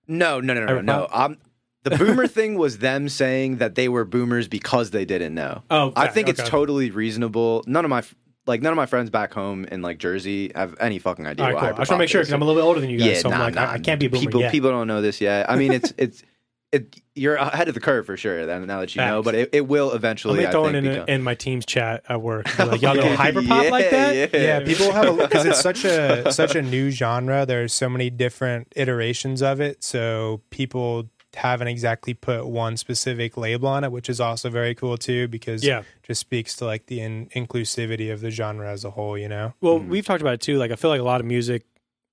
[0.07, 0.83] no, no, no, no, Hyperpop?
[0.83, 1.07] no.
[1.11, 1.37] I'm,
[1.83, 5.63] the boomer thing was them saying that they were boomers because they didn't know.
[5.69, 7.63] Oh, I okay, think it's totally reasonable.
[7.67, 8.03] None of my
[8.45, 11.45] like none of my friends back home in like Jersey have any fucking idea.
[11.45, 11.75] All right, what cool.
[11.75, 13.07] I just want to make sure because I'm a little bit older than you guys,
[13.07, 13.65] yeah, so I'm like, nah.
[13.65, 14.51] I, I can't be a boomer people yet.
[14.51, 15.49] people don't know this yet.
[15.49, 16.23] I mean, it's it's
[16.71, 16.95] it.
[17.15, 18.45] You're ahead of the curve for sure.
[18.45, 20.35] Then now that you know, but it, it will I'm eventually.
[20.37, 22.45] gonna I throw it think, in, become- in my team's chat at work.
[22.59, 24.15] Like, y'all know hyperpop Yeah, like that?
[24.15, 24.27] yeah.
[24.33, 28.09] yeah people have a because it's such a such a new genre there's so many
[28.09, 34.09] different iterations of it so people haven't exactly put one specific label on it which
[34.09, 35.79] is also very cool too because Yeah.
[35.79, 39.27] it just speaks to like the in- inclusivity of the genre as a whole you
[39.29, 39.87] know Well, Mhm.
[39.89, 40.57] we've talked about it too.
[40.57, 41.63] Like, I feel like a lot of music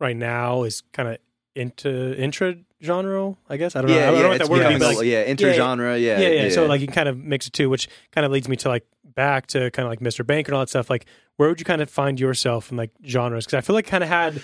[0.01, 1.19] right now is kind of
[1.55, 3.37] into intra genre.
[3.49, 3.97] I guess I don't know.
[3.97, 4.97] I Yeah, don't know yeah, what that word becoming means.
[4.99, 6.01] like, yeah, intergenre.
[6.03, 8.49] Yeah, yeah, yeah, So like you kind of mix it too, which kind of leads
[8.49, 10.27] me to like back to kind of like Mr.
[10.27, 10.91] Bank and all that stuff.
[10.91, 11.07] Like,
[11.37, 13.47] where would you kind of find yourself in like genres?
[13.47, 14.43] Because I feel like kind of had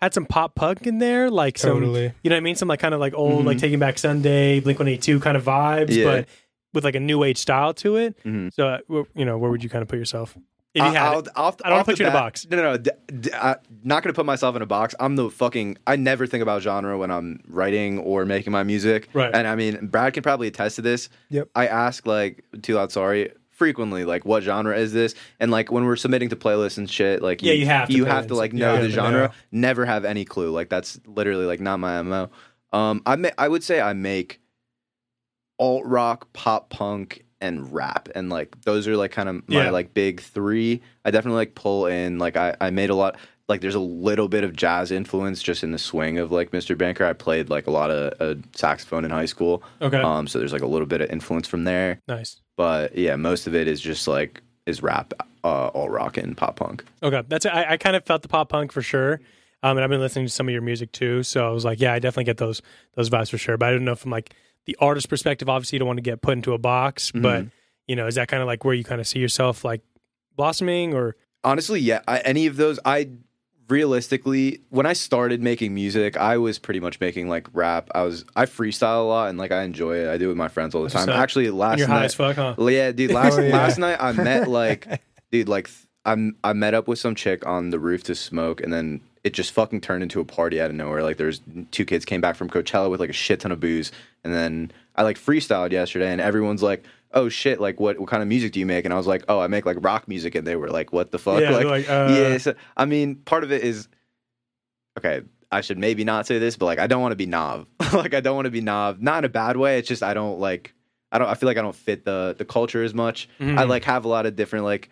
[0.00, 2.12] had some pop punk in there, like some, Totally.
[2.22, 2.54] you know what I mean?
[2.54, 3.46] Some like kind of like old, Mhm.
[3.46, 6.04] like Taking Back Sunday, Blink One Eight Two kind of vibes, Yeah.
[6.04, 6.28] but
[6.74, 8.16] with like a new age style to it.
[8.24, 8.52] Mhm.
[8.54, 8.78] So uh,
[9.14, 10.36] you know, where would you kind of put yourself?
[10.78, 11.28] If you I- had I'll, it.
[11.36, 12.46] I'll, I don't wanna put the you in a box.
[12.50, 12.76] No, no, no.
[12.78, 14.94] D- d- I, not going to put myself in a box.
[14.98, 15.78] I'm the fucking.
[15.86, 19.08] I never think about genre when I'm writing or making my music.
[19.12, 19.34] Right.
[19.34, 21.08] And I mean, Brad can probably attest to this.
[21.30, 21.48] Yep.
[21.54, 25.16] I ask like Too Loud Sorry frequently, like, what genre is this?
[25.40, 28.04] And like when we're submitting to playlists and shit, like, Yeah, you have to you
[28.04, 29.28] have to like know have the genre.
[29.28, 29.32] know.
[29.50, 30.50] Never have any clue.
[30.50, 32.30] Like that's literally like not my mo.
[32.72, 34.40] Um, I ma- I would say I make
[35.58, 39.70] alt rock, pop punk, and rap, and like those are like kind of my Yeah.
[39.70, 40.82] like big three.
[41.04, 42.18] I definitely like pull in.
[42.18, 43.16] Like I, I made a lot.
[43.48, 46.76] like there's a little bit of jazz influence just in the swing of like Mr.
[46.76, 47.06] Banker.
[47.06, 49.96] I played like a lot of uh, saxophone in high school, Okay.
[50.00, 52.00] um, so there's like a little bit of influence from there.
[52.08, 52.40] nice.
[52.56, 55.14] But yeah, most of it is just like is rap,
[55.44, 56.84] uh, all rock and pop punk.
[57.02, 59.20] Okay, that's I, I kind of felt the pop punk for sure,
[59.62, 61.22] um, and I've been listening to some of your music too.
[61.22, 62.60] So I was like, yeah, I definitely get those
[62.96, 63.56] those vibes for sure.
[63.56, 64.34] But I don't know if I'm like
[64.68, 65.48] the artist perspective.
[65.48, 67.50] Obviously, you don't want to get put into a box, but Mhm.
[67.88, 69.80] you know, is that kind of like where you kind of see yourself like
[70.36, 73.08] blossoming or Honestly, yeah, I, any of those, I
[73.68, 77.88] realistically, when I started making music, I was pretty much making like rap.
[77.94, 80.08] I was I freestyle a lot and like I enjoy it.
[80.08, 81.14] I do it with my friends all the That's time.
[81.16, 82.54] Actually, last you're high night, as fuck, huh?
[82.58, 83.10] Yeah, dude.
[83.18, 83.52] Last Oh, yeah.
[83.56, 85.00] last night I met like,
[85.30, 85.70] dude, like
[86.04, 89.30] I'm I met up with some chick on the roof to smoke, and then it
[89.34, 91.02] just fucking turned into a party out of nowhere.
[91.02, 91.40] Like there's
[91.70, 93.90] two kids came back from Coachella with like a shit ton of booze,
[94.24, 96.84] and then I like freestyled yesterday, and everyone's like.
[97.14, 97.58] Oh shit!
[97.58, 97.98] Like, what?
[97.98, 98.84] What kind of music do you make?
[98.84, 101.10] And I was like, oh, I make like rock music, and they were like, what
[101.10, 101.40] the fuck?
[101.40, 102.36] Yeah, like, like, uh, yeah.
[102.36, 103.88] So, I mean, part of it is
[104.98, 105.22] okay.
[105.50, 107.66] I should maybe not say this, but like, I don't want to be knob.
[107.94, 109.00] like, I don't want to be knob.
[109.00, 109.78] Not in a bad way.
[109.78, 110.74] It's just I don't like.
[111.10, 111.28] I don't.
[111.28, 113.26] I feel like I don't fit the the culture as much.
[113.40, 113.68] I Mhm.
[113.68, 114.90] like have a lot of different like,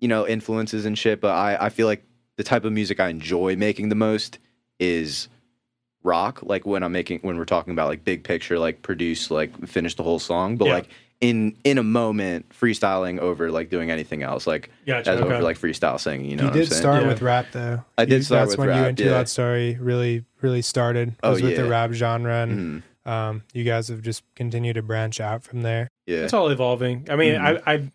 [0.00, 1.20] you know, influences and shit.
[1.20, 2.04] But I I feel like
[2.38, 4.38] the type of music I enjoy making the most
[4.78, 5.28] is
[6.04, 6.40] rock.
[6.42, 9.94] Like when I'm making when we're talking about like big picture, like produce, like finish
[9.96, 10.56] the whole song.
[10.56, 10.74] But Yeah.
[10.74, 10.88] like
[11.20, 14.46] in in a moment, freestyling over like doing anything else.
[14.46, 15.34] Like Gotcha, as okay.
[15.34, 16.30] over like freestyle singing.
[16.30, 17.08] You know, you what I'm did start Yeah.
[17.08, 17.84] with rap though.
[17.98, 19.10] I did You- start That's with when you rap, and Two yeah.
[19.12, 21.14] Loud Sorry really really started.
[21.24, 23.10] Oh, Was with the rap genre, and Mhm.
[23.10, 25.88] um, you guys have just continued to branch out from there.
[26.06, 26.18] Yeah.
[26.18, 27.08] It's all evolving.
[27.10, 27.62] I mean, Mhm.
[27.66, 27.90] I I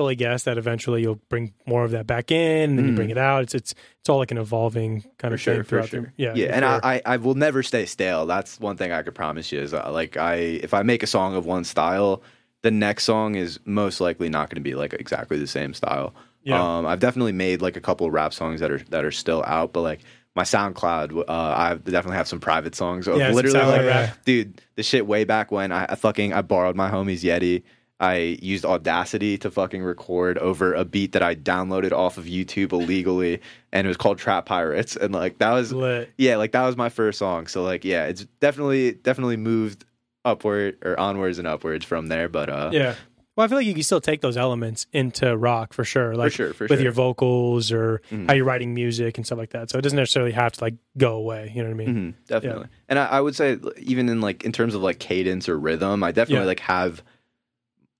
[0.00, 2.96] totally guess that eventually you'll bring more of that back in, and then you Mhm.
[2.96, 3.42] bring it out.
[3.42, 6.00] It's it's it's all like an evolving kind for of sure, thing throughout sure.
[6.02, 6.80] the yeah yeah, and sure.
[6.82, 8.24] I, I I will never stay stale.
[8.26, 11.06] That's one thing I could promise you is uh, like I if I make a
[11.06, 12.22] song of one style,
[12.62, 16.14] the next song is most likely not going to be like exactly the same style.
[16.42, 16.78] Yeah.
[16.78, 19.42] Um, I've definitely made like a couple of rap songs that are that are still
[19.46, 20.00] out, but like
[20.36, 23.08] my SoundCloud, uh, I definitely have some private songs.
[23.08, 24.16] Of Yeah, literally, like, rap.
[24.24, 27.64] dude, the shit way back when I, I fucking I borrowed my homie's Yeti.
[28.00, 32.72] I used Audacity to fucking record over a beat that I downloaded off of YouTube
[32.72, 33.40] illegally,
[33.72, 34.96] and it was called Trap Pirates.
[34.96, 36.10] And like that was lit.
[36.16, 37.46] yeah, like that was my first song.
[37.46, 39.84] So like yeah, it's definitely definitely moved
[40.24, 42.28] upward or onwards and upwards from there.
[42.28, 42.94] But uh, Yeah.
[43.36, 46.14] Well, I feel like you can still take those elements into rock for sure.
[46.14, 46.82] Like sure, for with sure.
[46.82, 48.26] your vocals or Mhm.
[48.26, 49.70] how you're writing music and stuff like that.
[49.70, 51.50] So it doesn't necessarily have to like go away.
[51.54, 51.94] You know what I mean?
[51.94, 52.66] Mhm, definitely.
[52.88, 56.02] And I, I would say even in like in terms of like cadence or rhythm,
[56.02, 56.48] I definitely Yeah.
[56.48, 57.02] like have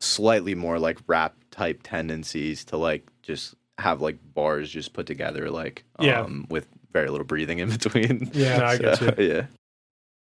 [0.01, 5.51] slightly more like rap type tendencies to like just have like bars just put together
[5.51, 6.23] like Yeah.
[6.23, 8.31] um with very little breathing in between.
[8.33, 9.47] Yeah, no, I get So, yeah.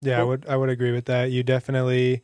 [0.02, 1.32] Yeah, I would I would agree with that.
[1.32, 2.22] You definitely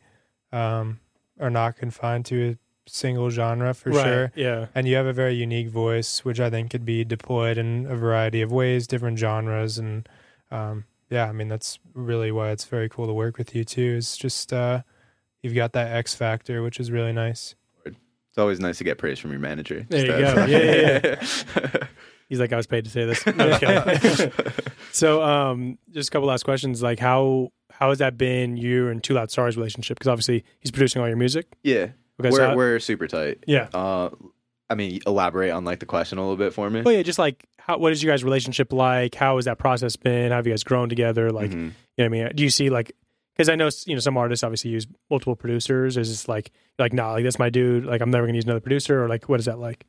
[0.52, 1.00] um,
[1.40, 4.04] are not confined to a single genre for right.
[4.04, 4.32] sure.
[4.36, 4.66] Yeah.
[4.74, 7.96] And you have a very unique voice, which I think could be deployed in a
[7.96, 10.08] variety of ways, different genres, and
[10.50, 13.96] um, yeah, I mean that's really why it's very cool to work with you too.
[13.96, 14.82] Is just uh,
[15.44, 17.54] you've got that X factor, which is really nice.
[17.84, 19.86] It's always nice to get praise from your manager.
[19.88, 20.42] There you Just, go.
[20.42, 21.86] uh, Yeah,
[22.28, 23.24] He's like, I was paid to say this.
[23.36, 23.58] No,
[24.92, 26.82] so, um, just a couple last questions.
[26.82, 29.98] Like, how how has that been you and Too Loud Sorry's relationship?
[29.98, 31.46] Because obviously he's producing all your music.
[31.62, 31.88] yeah.
[32.20, 33.42] Okay, we're so we're super tight.
[33.46, 33.68] yeah.
[33.74, 34.10] Uh
[34.70, 36.82] I mean elaborate on like the question a little bit for me.
[36.82, 39.16] Well, yeah, just like how what is your guys' relationship like?
[39.16, 40.30] How has that process been?
[40.30, 41.32] How have you guys grown together?
[41.32, 41.54] Like, Mhm.
[41.54, 42.28] you know what I mean?
[42.36, 42.92] Do you see like
[43.34, 45.96] because I know you know some artists obviously use multiple producers.
[45.96, 47.84] Is this like like nah, like that's my dude.
[47.84, 49.84] Like I'm never gonna use another producer, or like what is that like?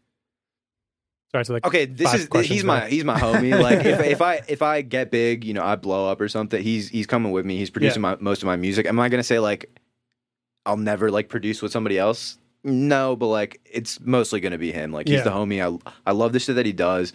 [1.32, 3.60] Sorry, so like Okay, this is he's my he's my homie.
[3.62, 6.62] Like if, if I if I get big, you know, I blow up or something.
[6.62, 7.58] He's he's coming with me.
[7.58, 8.86] He's producing my most of my music.
[8.86, 9.70] Am I gonna say like
[10.66, 12.38] I'll never like produce with somebody else?
[12.64, 14.92] No, but like it's mostly gonna be him.
[14.92, 15.24] Like he's Yeah.
[15.26, 15.62] the homie.
[15.86, 17.12] I I love the shit that he does,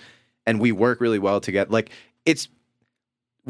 [0.46, 1.70] and we work really well together.
[1.70, 1.90] Like
[2.26, 2.48] it's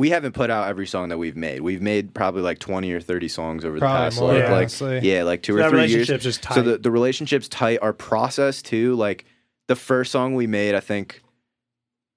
[0.00, 1.60] we haven't put out every song that we've made.
[1.60, 4.50] We've made probably like twenty or thirty songs over the past more, like, yeah.
[4.50, 5.00] like honestly.
[5.02, 6.06] yeah, like two So or that three years.
[6.06, 6.54] just tight.
[6.54, 7.80] So the, the relationship's tight.
[7.82, 9.26] Our process too, like
[9.68, 11.22] the first song we made, I think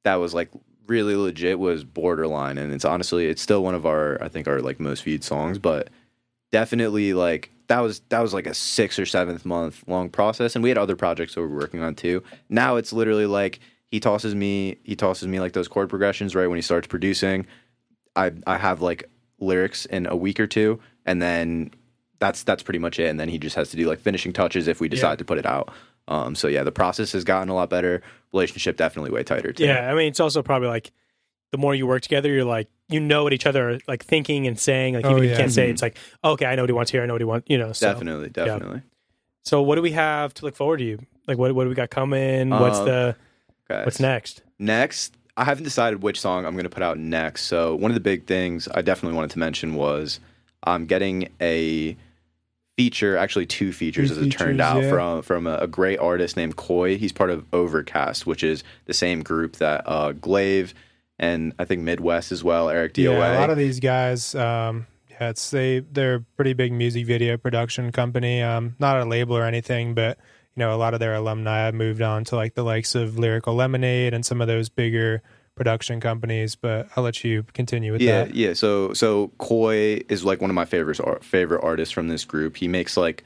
[0.06, 0.50] that was like
[0.88, 2.58] really legit was borderline.
[2.58, 5.60] And it's honestly it's still one of our I think our like most viewed songs,
[5.60, 5.90] but
[6.54, 10.56] definitely like that was that was like a six or seventh month long process.
[10.56, 12.24] And we had other projects that we were working on too.
[12.48, 13.60] Now it's literally like
[13.92, 17.46] he tosses me he tosses me like those chord progressions right when he starts producing.
[18.16, 19.10] I I have like
[19.40, 21.72] lyrics in a week or two and then
[22.20, 23.08] that's that's pretty much it.
[23.10, 25.16] And then he just has to do like finishing touches if we decide Yeah.
[25.18, 25.72] to put it out.
[26.08, 28.02] Um, so yeah, the process has gotten a lot better.
[28.34, 29.66] Relationship definitely way tighter too.
[29.66, 30.92] Yeah, I mean, it's also probably like
[31.52, 34.48] the more you work together, you're like you know what each other are like thinking
[34.48, 34.94] and saying.
[34.96, 35.72] Like Oh, even if you can't say, it, Mhm.
[35.74, 37.02] it's like okay, I know what he wants here.
[37.04, 37.50] I know what he wants.
[37.50, 38.82] You know, so definitely, definitely.
[39.44, 40.84] so what do we have to look forward to?
[40.86, 42.50] You like what what do we got coming?
[42.50, 43.16] What's Uh, the
[43.72, 43.84] Okay.
[43.86, 44.42] what's next?
[44.60, 47.46] Next, I haven't decided which song I'm going to put out next.
[47.46, 50.20] So one of the big things I definitely wanted to mention was
[50.64, 51.98] I'm getting a
[52.78, 54.90] feature, actually two features as it turned out yeah.
[54.90, 56.98] from from a, a great artist named Koi.
[56.98, 60.74] He's part of Overcast, which is the same group that uh, Glaive
[61.20, 62.70] and I think midwxst as well.
[62.70, 63.18] Eric DOA.
[63.18, 67.06] Yeah, a lot of these guys, um, yeah, it's they they're a pretty big music
[67.06, 68.42] video production company.
[68.42, 70.18] Um, not a label or anything, but
[70.56, 73.18] you know, a lot of their alumni have moved on to like the likes of
[73.18, 75.22] Lyrical Lemonade and some of those bigger
[75.56, 76.56] production companies.
[76.56, 78.36] But I'll let you continue with yeah, that.
[78.36, 78.50] yeah.
[78.50, 78.54] Yeah.
[78.54, 82.58] So so Koi is like one of my favorite favorite artists from this group.
[82.58, 83.24] He makes like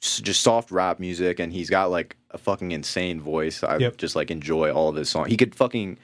[0.00, 3.62] just soft rap music, and he's got like a fucking insane voice.
[3.64, 3.96] I Yep.
[3.96, 5.28] just like enjoy all of his songs.
[5.28, 5.98] He could fucking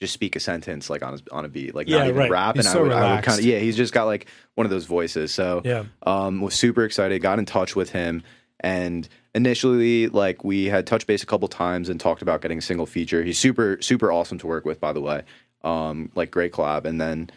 [0.00, 2.30] just speak a sentence like on his, on a beat, like Yeah, not even right.
[2.30, 2.56] rap.
[2.56, 3.58] He's and so I would, I would kind of yeah.
[3.58, 4.26] He's just got like
[4.56, 5.32] one of those voices.
[5.32, 5.84] So Yeah.
[6.04, 7.22] um, was super excited.
[7.22, 8.22] Got in touch with him,
[8.60, 12.62] and initially, like we had touched base a couple times and talked about getting a
[12.62, 13.22] single feature.
[13.22, 15.22] He's super super awesome to work with, by the way.
[15.62, 17.30] Um, like great collab, and then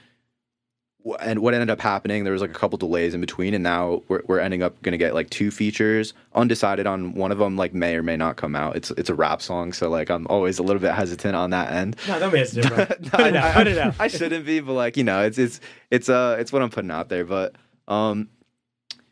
[1.21, 4.03] and what ended up happening, there was like a couple delays in between, and now
[4.09, 6.13] we're, we're ending up going to get like two features.
[6.35, 8.75] Undecided on one of them, like may or may not come out.
[8.75, 11.71] It's it's a rap song, so like I'm always a little bit hesitant on that
[11.71, 11.95] end.
[12.07, 13.01] No, that makes it different.
[13.01, 13.53] No, Put it I- out.
[13.55, 13.95] Put it out.
[13.99, 16.91] I shouldn't be, but like you know, it's it's it's uh it's what I'm putting
[16.91, 17.23] out there.
[17.25, 17.55] But
[17.87, 18.27] um,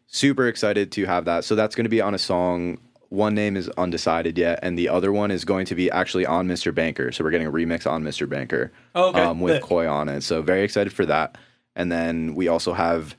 [0.08, 1.44] super excited to have that.
[1.46, 2.80] So that's going to be on a song.
[3.10, 6.48] One name is undecided yet, and the other one is going to be actually on
[6.48, 6.74] Mr.
[6.76, 7.12] Banker.
[7.14, 8.28] So we're getting a remix on Mr.
[8.28, 9.22] Banker Oh, okay.
[9.22, 10.22] um, with Koi on it.
[10.22, 11.38] So very excited for that.
[11.76, 13.16] And then we also have,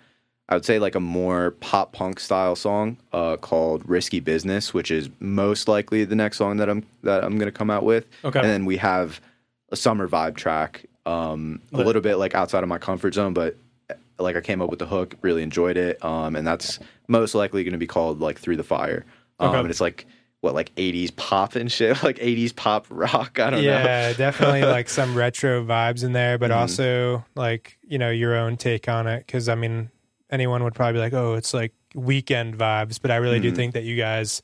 [0.51, 4.91] I would say, like a more pop punk style song uh, called "Risky Business," which
[4.91, 8.07] is most likely the next song that I'm that I'm going to come out with.
[8.24, 8.41] Okay.
[8.41, 9.20] And then we have
[9.70, 13.57] a summer vibe track, um, a little bit like outside of my comfort zone, but
[14.19, 17.64] like I came up with the hook, really enjoyed it, um, and that's most likely
[17.64, 19.05] going to be called like "Through the Fire."
[19.41, 19.59] Um, Okay.
[19.61, 20.07] And it's like
[20.41, 23.39] what like 80s pop and shit, like 80s pop rock.
[23.41, 23.73] I don't know.
[23.73, 26.57] Yeah, definitely like some retro vibes in there, but Mhm.
[26.57, 29.27] also like you know your own take on it.
[29.27, 29.91] Because I mean,
[30.31, 33.57] anyone would probably be like, "Oh, it's like weekend vibes," but I really do Mhm.
[33.57, 34.43] think that you guys.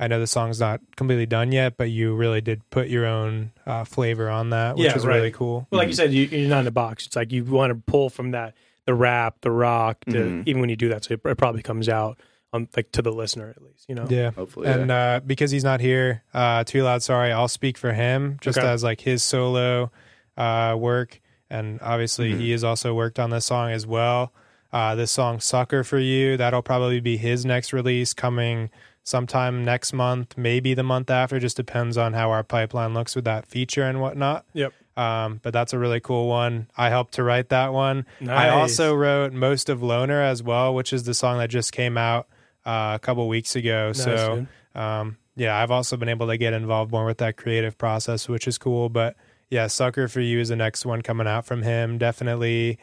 [0.00, 3.52] I know the song's not completely done yet, but you really did put your own
[3.64, 5.14] uh, flavor on that, which Yeah, is right.
[5.16, 5.68] really cool.
[5.70, 7.06] Well, like you said, you, you're not in a box.
[7.06, 8.54] It's like you want to pull from that
[8.86, 10.42] the rap, the rock, to, Mhm.
[10.46, 12.18] even when you do that, so it, it probably comes out
[12.52, 13.86] on like to the listener at least.
[13.88, 14.06] You know.
[14.08, 14.30] Yeah.
[14.30, 17.02] Hopefully, And uh, because he's not here, uh, too loud.
[17.02, 18.66] Sorry, I'll speak for him just Okay.
[18.68, 19.90] as like his solo
[20.36, 21.20] uh, work,
[21.50, 22.38] and obviously Mhm.
[22.40, 24.32] he has also worked on this song as well.
[24.72, 28.70] Uh, this song "Sucker for You" that'll probably be his next release coming
[29.04, 31.38] sometime next month, maybe the month after.
[31.38, 34.44] Just depends on how our pipeline looks with that feature and whatnot.
[34.54, 34.72] Yep.
[34.96, 36.68] Um, but that's a really cool one.
[36.76, 38.06] I helped to write that one.
[38.26, 41.98] I also wrote most of Loner as well, which is the song that just came
[41.98, 42.28] out
[42.64, 43.88] uh, a couple weeks ago.
[43.88, 47.76] Nice, so um, yeah, I've also been able to get involved more with that creative
[47.76, 48.88] process, which is cool.
[48.88, 49.16] But
[49.50, 51.98] yeah, Sucker for You is the next one coming out from him.
[51.98, 52.78] Definitely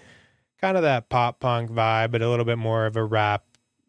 [0.59, 3.43] kind of that pop punk vibe, but a little bit more of a rap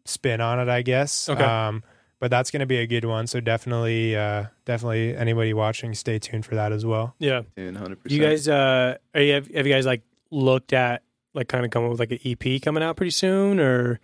[0.05, 1.29] spin on it, I guess.
[1.29, 1.43] Okay.
[1.43, 1.83] Um,
[2.23, 3.27] but that's going to be a good one.
[3.27, 7.17] So definitely, uh, definitely anybody watching, stay tuned for that as well.
[7.19, 7.43] Yeah.
[7.57, 7.99] Dude, 100%.
[8.05, 11.03] You guys uh are you, have, have you guys like looked at
[11.35, 13.99] like kind of coming up with like an EP coming out pretty soon or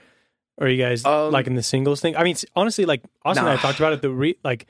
[0.56, 2.16] or are you guys Um, liking the singles thing?
[2.16, 4.02] I mean, honestly, like Austin and I talked about it.
[4.02, 4.66] The re, like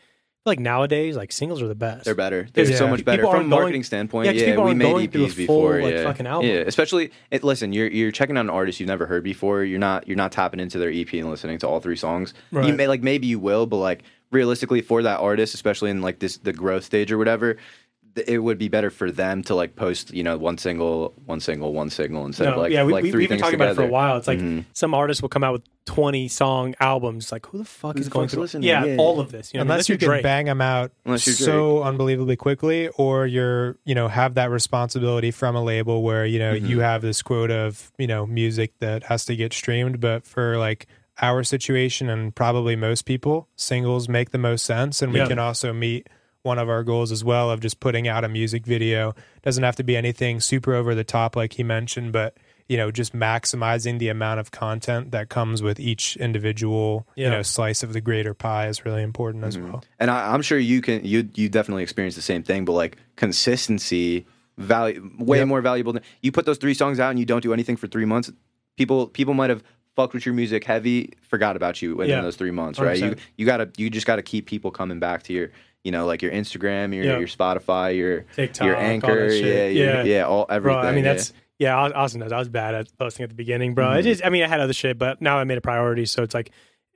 [0.47, 2.05] like nowadays, like singles are the best.
[2.05, 2.49] They're better.
[2.55, 2.76] They're Yeah.
[2.76, 4.26] so much better People from aren't a going- marketing standpoint.
[4.26, 5.82] Yeah, 'cause Yeah, people we aren't made going through EPs the full, before.
[5.82, 6.49] like, yeah, fucking album.
[6.51, 6.57] yeah.
[6.66, 9.62] Especially, it, listen, you're you're checking out an artist you've never heard before.
[9.64, 12.32] You're not you're not tapping into their EP and listening to all three songs.
[12.53, 16.18] You may like maybe you will, but like realistically for that artist, especially in like
[16.20, 17.62] this the growth stage or whatever, th-
[18.27, 21.73] it would be better for them to like post you know one single, one single,
[21.73, 23.55] one single instead No, of like yeah, we, like we, 3 we've been things talking
[23.61, 24.16] about it for a while.
[24.16, 24.64] It's like Mhm.
[24.73, 27.33] some artists will come out with twenty song albums.
[27.33, 28.43] Like, who the fuck Who is the going fuck's through?
[28.43, 28.62] listening?
[28.69, 28.97] Yeah, Yeah.
[28.99, 29.53] all of this.
[29.55, 30.23] You know, unless you you're can Drake.
[30.23, 35.62] bang them out so unbelievably quickly or you're you know have that responsibility from a
[35.62, 36.66] label where you know Mm-hmm.
[36.66, 40.57] you have this quote of you know music that has to get streamed but for
[40.59, 40.87] like
[41.21, 45.27] our situation and probably most people singles make the most sense and we Yeah.
[45.27, 46.07] can also meet
[46.49, 49.76] one of our goals as well of just putting out a music video doesn't have
[49.76, 52.30] to be anything super over the top like he mentioned but
[52.68, 57.24] you know just maximizing the amount of content that comes with each individual Yeah.
[57.26, 59.72] you know slice of the greater pie is really important as Mm-hmm.
[59.72, 62.72] well And I, I'm sure you can you you definitely experience the same thing, but
[62.72, 64.26] like consistency,
[64.59, 65.49] value way Yep.
[65.49, 67.86] more valuable than you put those three songs out and you don't do anything for
[67.86, 68.30] three months.
[68.76, 69.62] People people might have
[69.96, 72.22] fucked with your music heavy, forgot about you within Yeah.
[72.22, 72.96] those three months, right?
[72.99, 73.18] You 100%.
[73.36, 75.49] you gotta you just gotta keep people coming back to your
[75.85, 77.18] you know like your Instagram, your Yeah.
[77.18, 79.45] your Spotify, your TikTok, your all anchor, that shit.
[79.74, 80.03] yeah, your- Yeah.
[80.05, 80.57] yeah, all bro.
[80.57, 80.81] everything.
[80.85, 81.12] I mean, yeah.
[81.14, 81.76] that's yeah.
[81.76, 83.89] Aus- Austin knows I was bad at posting at the beginning, bro.
[83.89, 84.05] I Mhm.
[84.05, 86.05] just, I mean, I had other shit, but now I made a priority.
[86.07, 86.51] So it's like,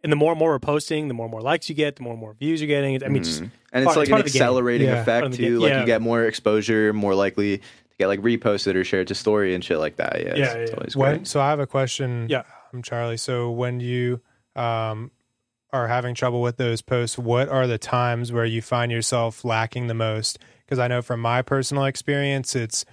[0.04, 2.02] and the more and more we're posting, the more and more likes you get, the
[2.02, 3.02] more and more views you're getting.
[3.04, 3.50] I mean, just Mhm.
[3.72, 4.42] and it's part- like it's an part of the game.
[4.42, 5.02] accelerating Yeah.
[5.02, 5.58] Effect of the too.
[5.60, 7.64] Like you get more exposure, more likely to
[7.98, 10.16] get like reposted or shared to story and shit like that.
[10.20, 10.76] Yeah, it's, Yeah, it's yeah.
[10.76, 11.26] always When, great.
[11.26, 12.26] so I have a question.
[12.28, 12.42] Yeah.
[12.72, 13.16] I'm Charlie.
[13.16, 14.20] So when you
[14.54, 15.10] um,
[15.72, 19.86] are having trouble with those posts, what are the times where you find yourself lacking
[19.86, 20.38] the most?
[20.64, 22.84] Because I know from my personal experience, it's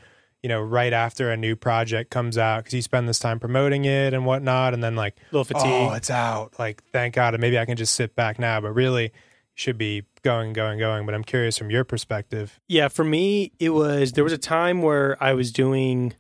[0.42, 3.86] you know right after a new project comes out because you spend this time promoting
[3.86, 5.66] it and whatnot, and then like a little fatigue.
[5.66, 6.58] oh, it's out.
[6.58, 8.62] Like thank God, and maybe I can just sit back now.
[8.62, 9.12] But really,
[9.56, 11.06] should be going, going, going.
[11.06, 12.60] But I'm curious from your perspective.
[12.68, 16.14] Yeah, for me, it was there was a time where I was doing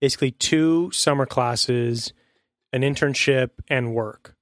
[0.00, 2.12] basically two summer classes,
[2.72, 4.34] an internship, and work.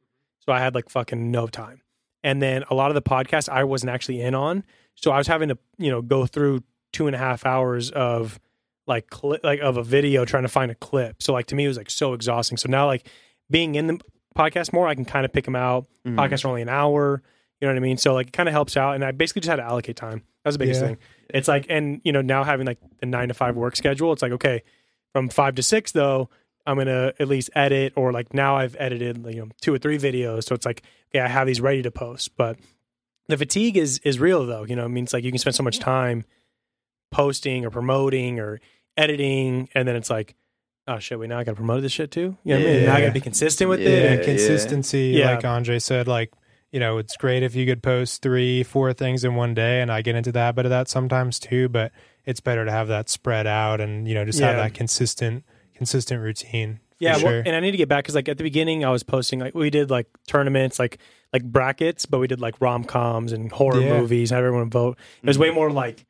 [0.47, 1.82] So I had like fucking no time.
[2.22, 4.64] And then a lot of the podcasts I wasn't actually in on.
[4.94, 8.38] So I was having to, you know, go through two and a half hours of
[8.86, 11.22] like cli- like of a video trying to find a clip.
[11.22, 12.57] So like to me it was like so exhausting.
[12.57, 13.07] So now like
[13.51, 14.01] being in the
[14.36, 15.86] podcast more, I can kind of pick them out.
[16.07, 16.14] Mhm.
[16.14, 17.22] Podcasts are only an hour.
[17.61, 17.97] You know what I mean?
[17.97, 18.94] So like it kind of helps out.
[18.94, 20.22] And I basically just had to allocate time.
[20.44, 20.88] That's the biggest Yeah.
[20.88, 20.99] thing.
[21.30, 24.22] It's like, and you know, now having like the nine to five work schedule, it's
[24.22, 24.62] like, okay,
[25.12, 26.28] from five to six though,
[26.67, 29.99] I'm gonna at least edit, or like now I've edited you know two or three
[29.99, 30.83] videos, so it's like,
[31.14, 32.37] okay, I have these ready to post.
[32.37, 32.59] But
[33.29, 34.64] the fatigue is is real though.
[34.64, 36.25] You know, it means like you can spend so much time
[37.11, 38.61] posting or promoting or
[38.97, 40.35] editing, and then it's like,
[40.89, 42.37] oh shit, we now I gotta promote this shit too.
[42.45, 42.85] You know what I mean?
[42.87, 43.01] Now I Yeah.
[43.03, 44.05] gotta be consistent with Yeah, it.
[44.05, 45.35] and and- consistency Yeah.
[45.35, 46.33] like andre said like
[46.73, 49.91] you know it's great if you could post three four things in one day and
[49.91, 51.93] i get into the habit of that sometimes too but
[52.25, 55.45] it's better to have that spread out and you know just have that consistent
[55.77, 57.31] consistent routine Yeah, sure.
[57.31, 59.39] well, and I need to get back because like at the beginning I was posting
[59.41, 60.99] like we did like tournaments like
[61.33, 64.01] like brackets, but we did like rom coms and horror Yeah.
[64.01, 64.31] movies.
[64.31, 64.97] Have everyone vote.
[65.22, 66.05] It was way more like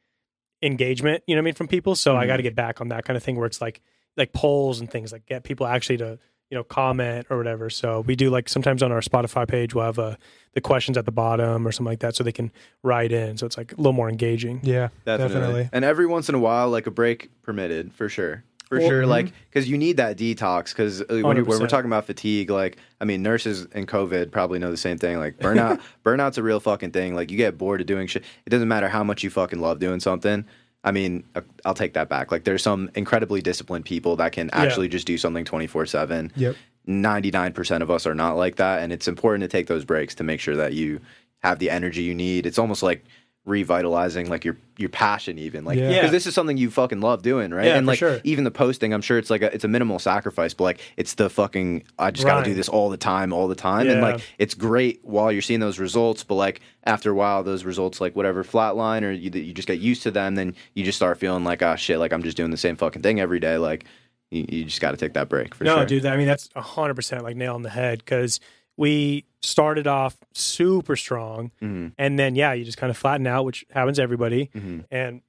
[0.62, 1.94] engagement, you know what I mean, from people.
[1.96, 3.80] So I got to get back on that kind of thing where it's like
[4.16, 6.18] like polls and things like get people actually to
[6.50, 7.68] you know comment or whatever.
[7.70, 10.16] So we do like sometimes on our Spotify page we'll have uh,
[10.54, 12.50] the questions at the bottom or something like that, so they can
[12.82, 13.36] write in.
[13.36, 14.60] So it's like a little more engaging.
[14.62, 15.34] yeah Definitely.
[15.34, 15.68] definitely.
[15.72, 18.44] And every once in a while, like a break permitted for sure.
[18.66, 19.08] For Well, sure, mhm.
[19.08, 20.70] like because you need that detox.
[20.70, 24.70] Because when, when we're talking about fatigue, like I mean, nurses and COVID probably know
[24.72, 25.18] the same thing.
[25.18, 27.14] Like burnout, burnout's a real fucking thing.
[27.14, 28.24] Like you get bored of doing shit.
[28.44, 30.44] It doesn't matter how much you fucking love doing something.
[30.82, 32.32] I mean, uh, I'll take that back.
[32.32, 36.32] Like there's some incredibly disciplined people that can actually just do something 24 seven.
[36.36, 36.56] yep
[36.88, 40.22] 99% of us are not like that and it's important to take those breaks to
[40.22, 41.00] make sure that you
[41.42, 43.04] have the energy you need it's almost like
[43.46, 46.10] revitalizing like your your passion even like because Yeah.
[46.10, 48.20] this is something you fucking love doing right Yeah, and for like sure.
[48.24, 51.14] even the posting i'm sure it's like a, it's a minimal sacrifice but like it's
[51.14, 54.20] the fucking i just gotta do this all the time all the time and like
[54.38, 58.14] it's great while you're seeing those results but like after a while those results like
[58.16, 61.44] whatever flatline or you, you just get used to them then you just start feeling
[61.44, 63.84] like oh shit like i'm just doing the same fucking thing every day like
[64.32, 66.04] you, you just got to take that break for no, sure dude.
[66.04, 68.40] I mean, that's hundred percent like nail on the head because
[68.76, 71.92] we started off super strong, Mhm.
[71.98, 74.50] and then yeah, you just kind of flatten out, which happens to everybody.
[74.54, 74.84] Mhm.
[74.90, 75.22] And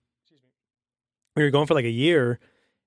[1.36, 2.40] we were going for like a year,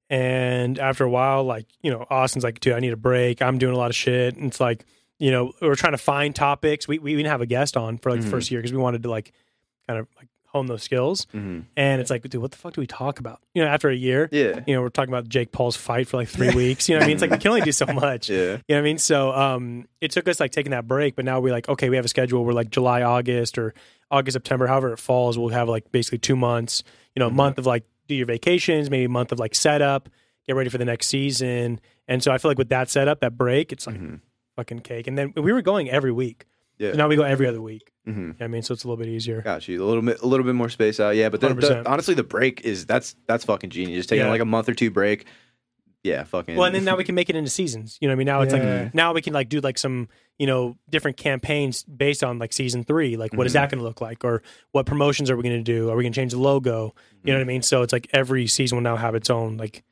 [0.09, 3.41] and after a while, like you know, Austin's like, dude, I need a break.
[3.43, 4.85] I'm doing a lot of shit, and it's like,
[5.19, 6.89] you know, we we're trying to find topics.
[6.89, 8.31] We we didn't have a guest on for like the Mhm.
[8.31, 9.33] first year because we wanted to like
[9.87, 11.27] kind of like hone those skills.
[11.33, 11.65] Mhm.
[11.77, 13.41] And it's like, dude, what the fuck do we talk about?
[13.55, 16.17] You know, after a year, yeah you know, we're talking about Jake Paul's fight for
[16.17, 16.89] like three weeks.
[16.89, 17.15] You know what I mean?
[17.15, 18.29] It's like we can only do so much.
[18.29, 18.99] yeah You know what I mean?
[18.99, 21.97] So um it took us like taking that break, but now we're like, okay, we
[21.97, 22.45] have a schedule.
[22.45, 23.75] We're like July, August or
[24.11, 26.83] August, September, however it falls, we'll have like basically two months,
[27.15, 30.09] you know, a month of like do your vacations, maybe a month of like setup,
[30.49, 31.81] get ready for the next season.
[32.09, 34.21] And so I feel like with that setup, that break, it's like Mhm.
[34.57, 35.07] fucking cake.
[35.07, 36.45] And then we were going every week.
[36.77, 36.91] Yeah.
[36.91, 37.90] So now we go every other week.
[38.09, 38.17] Mhm.
[38.17, 38.63] You know what I mean?
[38.63, 39.43] So it's a little bit easier.
[39.43, 41.17] Got you a little bit, a little bit more space out.
[41.17, 43.99] Yeah, but then the, honestly, the break is that's that's fucking genius.
[43.99, 44.31] Just taking Yeah.
[44.31, 45.27] like a month or two break.
[46.03, 46.57] Yeah, fucking.
[46.57, 47.99] Well, and then now we can make it into seasons.
[48.01, 48.27] You know what I mean?
[48.27, 48.83] Now it's Yeah.
[48.85, 52.55] like now we can like do like some you know different campaigns based on like
[52.55, 53.19] season three.
[53.19, 53.63] Like what is Mm-hmm.
[53.65, 54.43] that going to look like, or
[54.73, 55.91] what promotions are we going to do?
[55.91, 56.95] Are we going to change the logo?
[57.23, 57.61] You know what I mean?
[57.61, 59.85] So it's like every season will now have its own like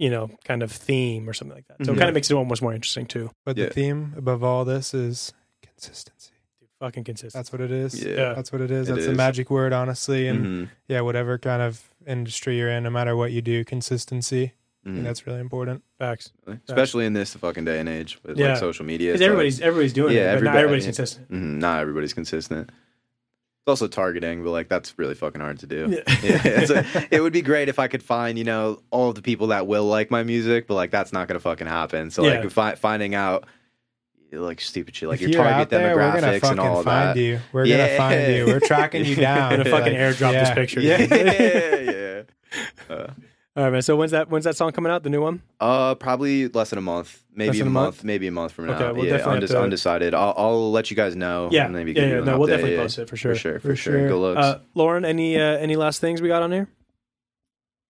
[0.00, 1.76] you know kind of theme or something like that.
[1.86, 1.98] So it Mhm.
[1.98, 3.30] kind of makes it almost more interesting too.
[3.44, 3.66] but Yeah.
[3.66, 5.32] the theme above all this is
[5.62, 6.32] consistency
[6.80, 7.32] Fucking consistent.
[7.32, 8.34] that's what it is Yeah.
[8.34, 10.68] that's what it is It that's the magic word honestly and Mhm.
[10.88, 14.52] yeah whatever kind of industry you're in no matter what you do consistency
[14.84, 15.02] I Mhm.
[15.04, 16.32] that's really important Facts.
[16.68, 18.50] especially in this fucking day and age with Yeah.
[18.50, 19.08] like social media.
[19.12, 21.30] Because it's everybody's everybody's doing Yeah, it, but not everybody's consistent.
[21.30, 22.68] like, mhm, not everybody's consistent.
[22.68, 25.88] It's also targeting, but like that's really fucking hard to do.
[25.90, 26.02] Yeah.
[26.06, 29.22] it's a- it would be great if I could find you know all of the
[29.22, 32.10] people that will like my music, but like that's not gonna fucking happen.
[32.10, 32.40] So Yeah.
[32.40, 33.44] like fi- finding out
[34.32, 36.60] like stupid shit like if your you're target out there, we're gonna demographics fucking and
[36.60, 37.16] all of find that.
[37.20, 37.40] you.
[37.52, 37.76] We're Yeah.
[37.86, 38.46] gonna find you.
[38.46, 39.50] We're tracking you down.
[39.50, 40.54] We're Gonna fucking Like, airdrop this yeah.
[40.54, 40.80] picture.
[40.80, 41.00] Yeah,
[41.90, 42.22] yeah.
[42.88, 43.08] Uh,
[43.56, 43.82] All right, man.
[43.82, 44.28] So when's that?
[44.30, 45.02] When's that song coming out?
[45.02, 45.42] The new one?
[45.60, 48.04] Uh, probably less than a month, maybe a a month, month?
[48.04, 48.92] maybe a month from Okay, now.
[48.92, 50.14] we'll yeah, definitely have to- undecided.
[50.14, 51.48] I'll, I'll let you guys know.
[51.50, 52.10] Yeah, maybe yeah, give yeah.
[52.16, 53.34] you an No, we'll definitely post it for sure.
[53.34, 53.92] For sure, for, For sure.
[53.94, 54.08] sure.
[54.08, 54.42] Good looks.
[54.42, 56.68] Uh, Lauren, any uh, any last things we got on here?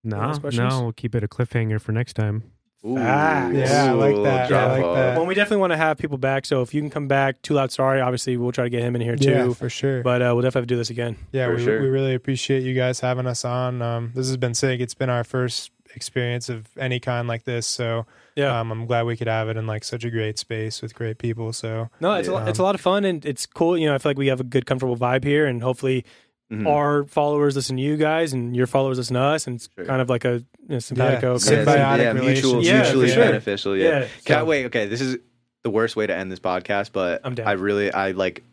[0.05, 0.73] No, last questions?
[0.73, 2.45] no, we'll keep it a cliffhanger for next time.
[2.85, 3.49] Ooh, Ah.
[3.51, 4.53] Yeah, I like that.
[4.53, 5.17] I like that.
[5.17, 6.45] Well, we definitely want to have people back.
[6.47, 8.95] So if you can come back, Too Loud Sorry, obviously we'll try to get him
[8.95, 9.31] in here too.
[9.31, 10.03] Yeah, for sure.
[10.03, 11.17] But uh, we'll definitely have to do this again.
[11.33, 11.81] yeah, for we, sure.
[11.81, 13.83] we really appreciate you guys having us on.
[13.83, 14.81] Um, this has been sick.
[14.81, 17.67] It's been our first experience of any kind like this.
[17.67, 18.05] So
[18.37, 18.61] Yeah.
[18.61, 21.17] um, I'm glad we could have it in like such a great space with great
[21.19, 21.53] people.
[21.55, 22.39] So no, it's a, Yeah.
[22.41, 23.79] lo- it's a lot of fun and it's cool.
[23.79, 26.05] You know, I feel like we have a good, comfortable vibe here, and hopefully
[26.53, 26.67] Mhm.
[26.67, 29.85] our followers listen to you guys, and your followers listen to us, and it's Sure.
[29.85, 31.33] kind of like a you know, simpatico.
[31.35, 31.39] Yeah.
[31.39, 32.63] kind yeah, symbiotic yeah, mutual.
[32.65, 33.25] Yeah, mutually for sure.
[33.25, 33.77] beneficial.
[33.77, 33.85] Yeah.
[34.01, 34.87] Yeah, Can I- so- wait, okay.
[34.87, 35.19] This is
[35.65, 37.49] the worst way to end this podcast, but I'm down.
[37.49, 38.45] I really, I like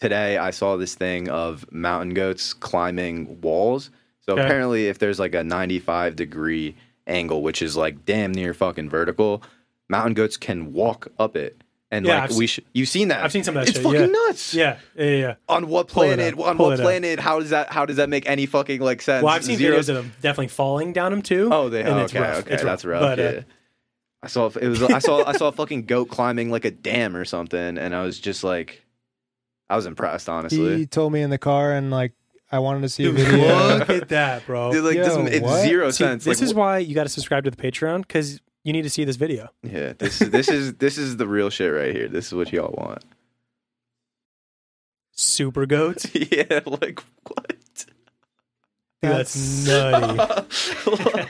[0.00, 0.38] today.
[0.38, 3.90] I saw this thing of mountain goats climbing walls.
[4.20, 4.42] So Okay.
[4.42, 6.74] apparently, if there's like a 95 degree
[7.06, 9.42] angle, which is like damn near fucking vertical,
[9.88, 11.56] mountain goats can walk up it.
[11.92, 13.22] And Yeah, like I've we should, you've seen that?
[13.22, 14.06] I've seen some of that It's shit, fucking yeah.
[14.06, 14.54] nuts.
[14.54, 15.34] Yeah, yeah, yeah.
[15.48, 16.32] On what Pull planet?
[16.38, 16.84] On Pull what it up.
[16.84, 17.20] planet?
[17.20, 17.70] How does that?
[17.70, 19.22] How does that make any fucking like sense?
[19.22, 21.50] Well, I've seen Zero videos of them definitely falling down them too.
[21.52, 21.80] Oh, they.
[21.82, 22.38] and Oh, it's okay, rough.
[22.40, 23.02] okay, It's that's rough.
[23.02, 23.40] But, uh.
[24.22, 24.82] I saw it was.
[24.82, 25.22] I saw.
[25.26, 28.42] I saw a fucking goat climbing like a dam or something, and I was just
[28.42, 28.82] like,
[29.68, 30.78] I was impressed, honestly.
[30.78, 32.12] he told me in the car, and like
[32.50, 33.38] I wanted to see a video.
[33.78, 34.70] look at that, bro.
[34.72, 35.60] Dude, like this, Yo, it's what?
[35.62, 36.24] zero See, sense.
[36.24, 38.90] this like, is why you got to subscribe to the Patreon because you need to
[38.90, 39.48] see this video.
[39.62, 39.92] yeah.
[39.98, 42.08] This is this is this is the real shit right here.
[42.08, 43.04] This is what y'all want.
[45.12, 46.06] Super goats.
[46.14, 47.48] yeah, like what?
[49.02, 50.18] Dude, that's nutty.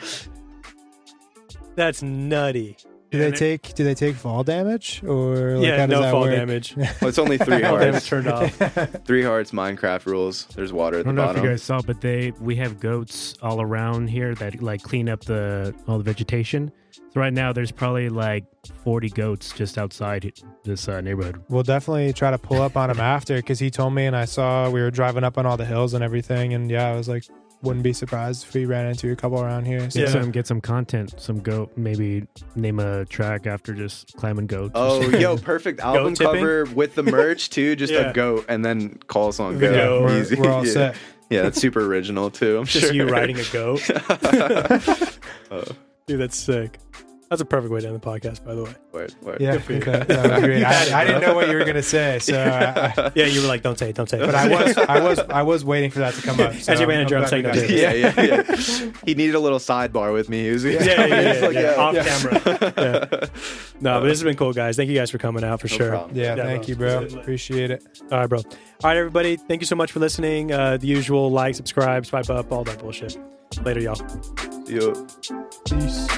[1.75, 2.77] That's nutty.
[3.11, 6.11] Do they take Do they take fall damage or like, yeah, how does no that
[6.11, 6.31] fall work?
[6.35, 6.75] damage.
[6.77, 8.09] Well, it's only three Fall damage hearts.
[8.09, 9.05] turned off.
[9.07, 9.53] Three hearts.
[9.53, 10.47] Minecraft rules.
[10.55, 11.45] There's water I at the don't know if bottom.
[11.45, 15.25] you guys saw, but they we have goats all around here that like clean up
[15.25, 16.73] the all the vegetation.
[17.13, 18.45] So right now there's probably like
[18.85, 20.33] 40 goats just outside
[20.65, 21.43] this uh, neighborhood.
[21.51, 24.25] We'll definitely try to pull up on him after because he told me, and I
[24.25, 27.09] saw we were driving up on all the hills and everything, and yeah, I was
[27.11, 27.25] like,
[27.61, 29.89] wouldn't be surprised if we ran into a couple around here.
[29.91, 30.21] So Get Yeah.
[30.23, 31.71] some get some content, some goat.
[31.77, 34.73] Maybe name a track after just climbing goats.
[34.75, 37.77] Oh, yo, perfect album cover with the merch too.
[37.83, 38.11] Just Yeah.
[38.11, 40.01] a goat, and then call us on Video.
[40.01, 40.03] goat.
[40.07, 40.35] we're, Easy.
[40.37, 40.73] we're all yeah.
[40.93, 40.97] set.
[41.31, 42.59] Yeah, that's super original too.
[42.59, 42.95] I'm Just sure.
[42.95, 43.89] you riding a goat.
[45.51, 45.65] Oh,
[46.07, 46.79] Dude, that's sick.
[47.31, 48.75] That's a perfect way to end the podcast, by the way.
[48.93, 49.41] word, word.
[49.41, 49.79] Yeah, okay.
[49.79, 50.59] that was great.
[50.59, 53.13] You had it, I, I didn't know what you were gonna say, so I, I,
[53.15, 54.27] Yeah, you were like, don't say it, don't say it.
[54.27, 56.53] but I was, I was, I was waiting for that to come up.
[56.57, 57.71] So As your manager, I'm glad saying we no got it.
[57.71, 57.81] it.
[57.81, 58.93] yeah, yeah, yeah.
[59.07, 60.45] he needed a little sidebar with me.
[60.45, 61.75] He was, yeah, yeah, yeah, He's yeah, like, yeah.
[61.77, 62.05] off yeah.
[62.05, 62.73] camera.
[62.77, 63.27] Yeah.
[63.81, 64.77] No, but this has been cool, guys.
[64.77, 65.89] Thank you guys for coming out for No sure.
[65.89, 66.15] problem.
[66.15, 66.69] Yeah, Yeah, thank bro.
[66.69, 67.21] you, bro.
[67.21, 67.83] Appreciate it.
[67.83, 68.13] Appreciate it.
[68.13, 68.41] All right, bro.
[68.41, 68.45] All
[68.85, 69.37] right, everybody.
[69.37, 70.53] Thank you so much for listening.
[70.53, 73.17] Uh, the usual like, subscribe, swipe up, all that bullshit.
[73.61, 73.97] Later, y'all.
[74.67, 74.93] Yo.
[75.65, 76.09] Peace.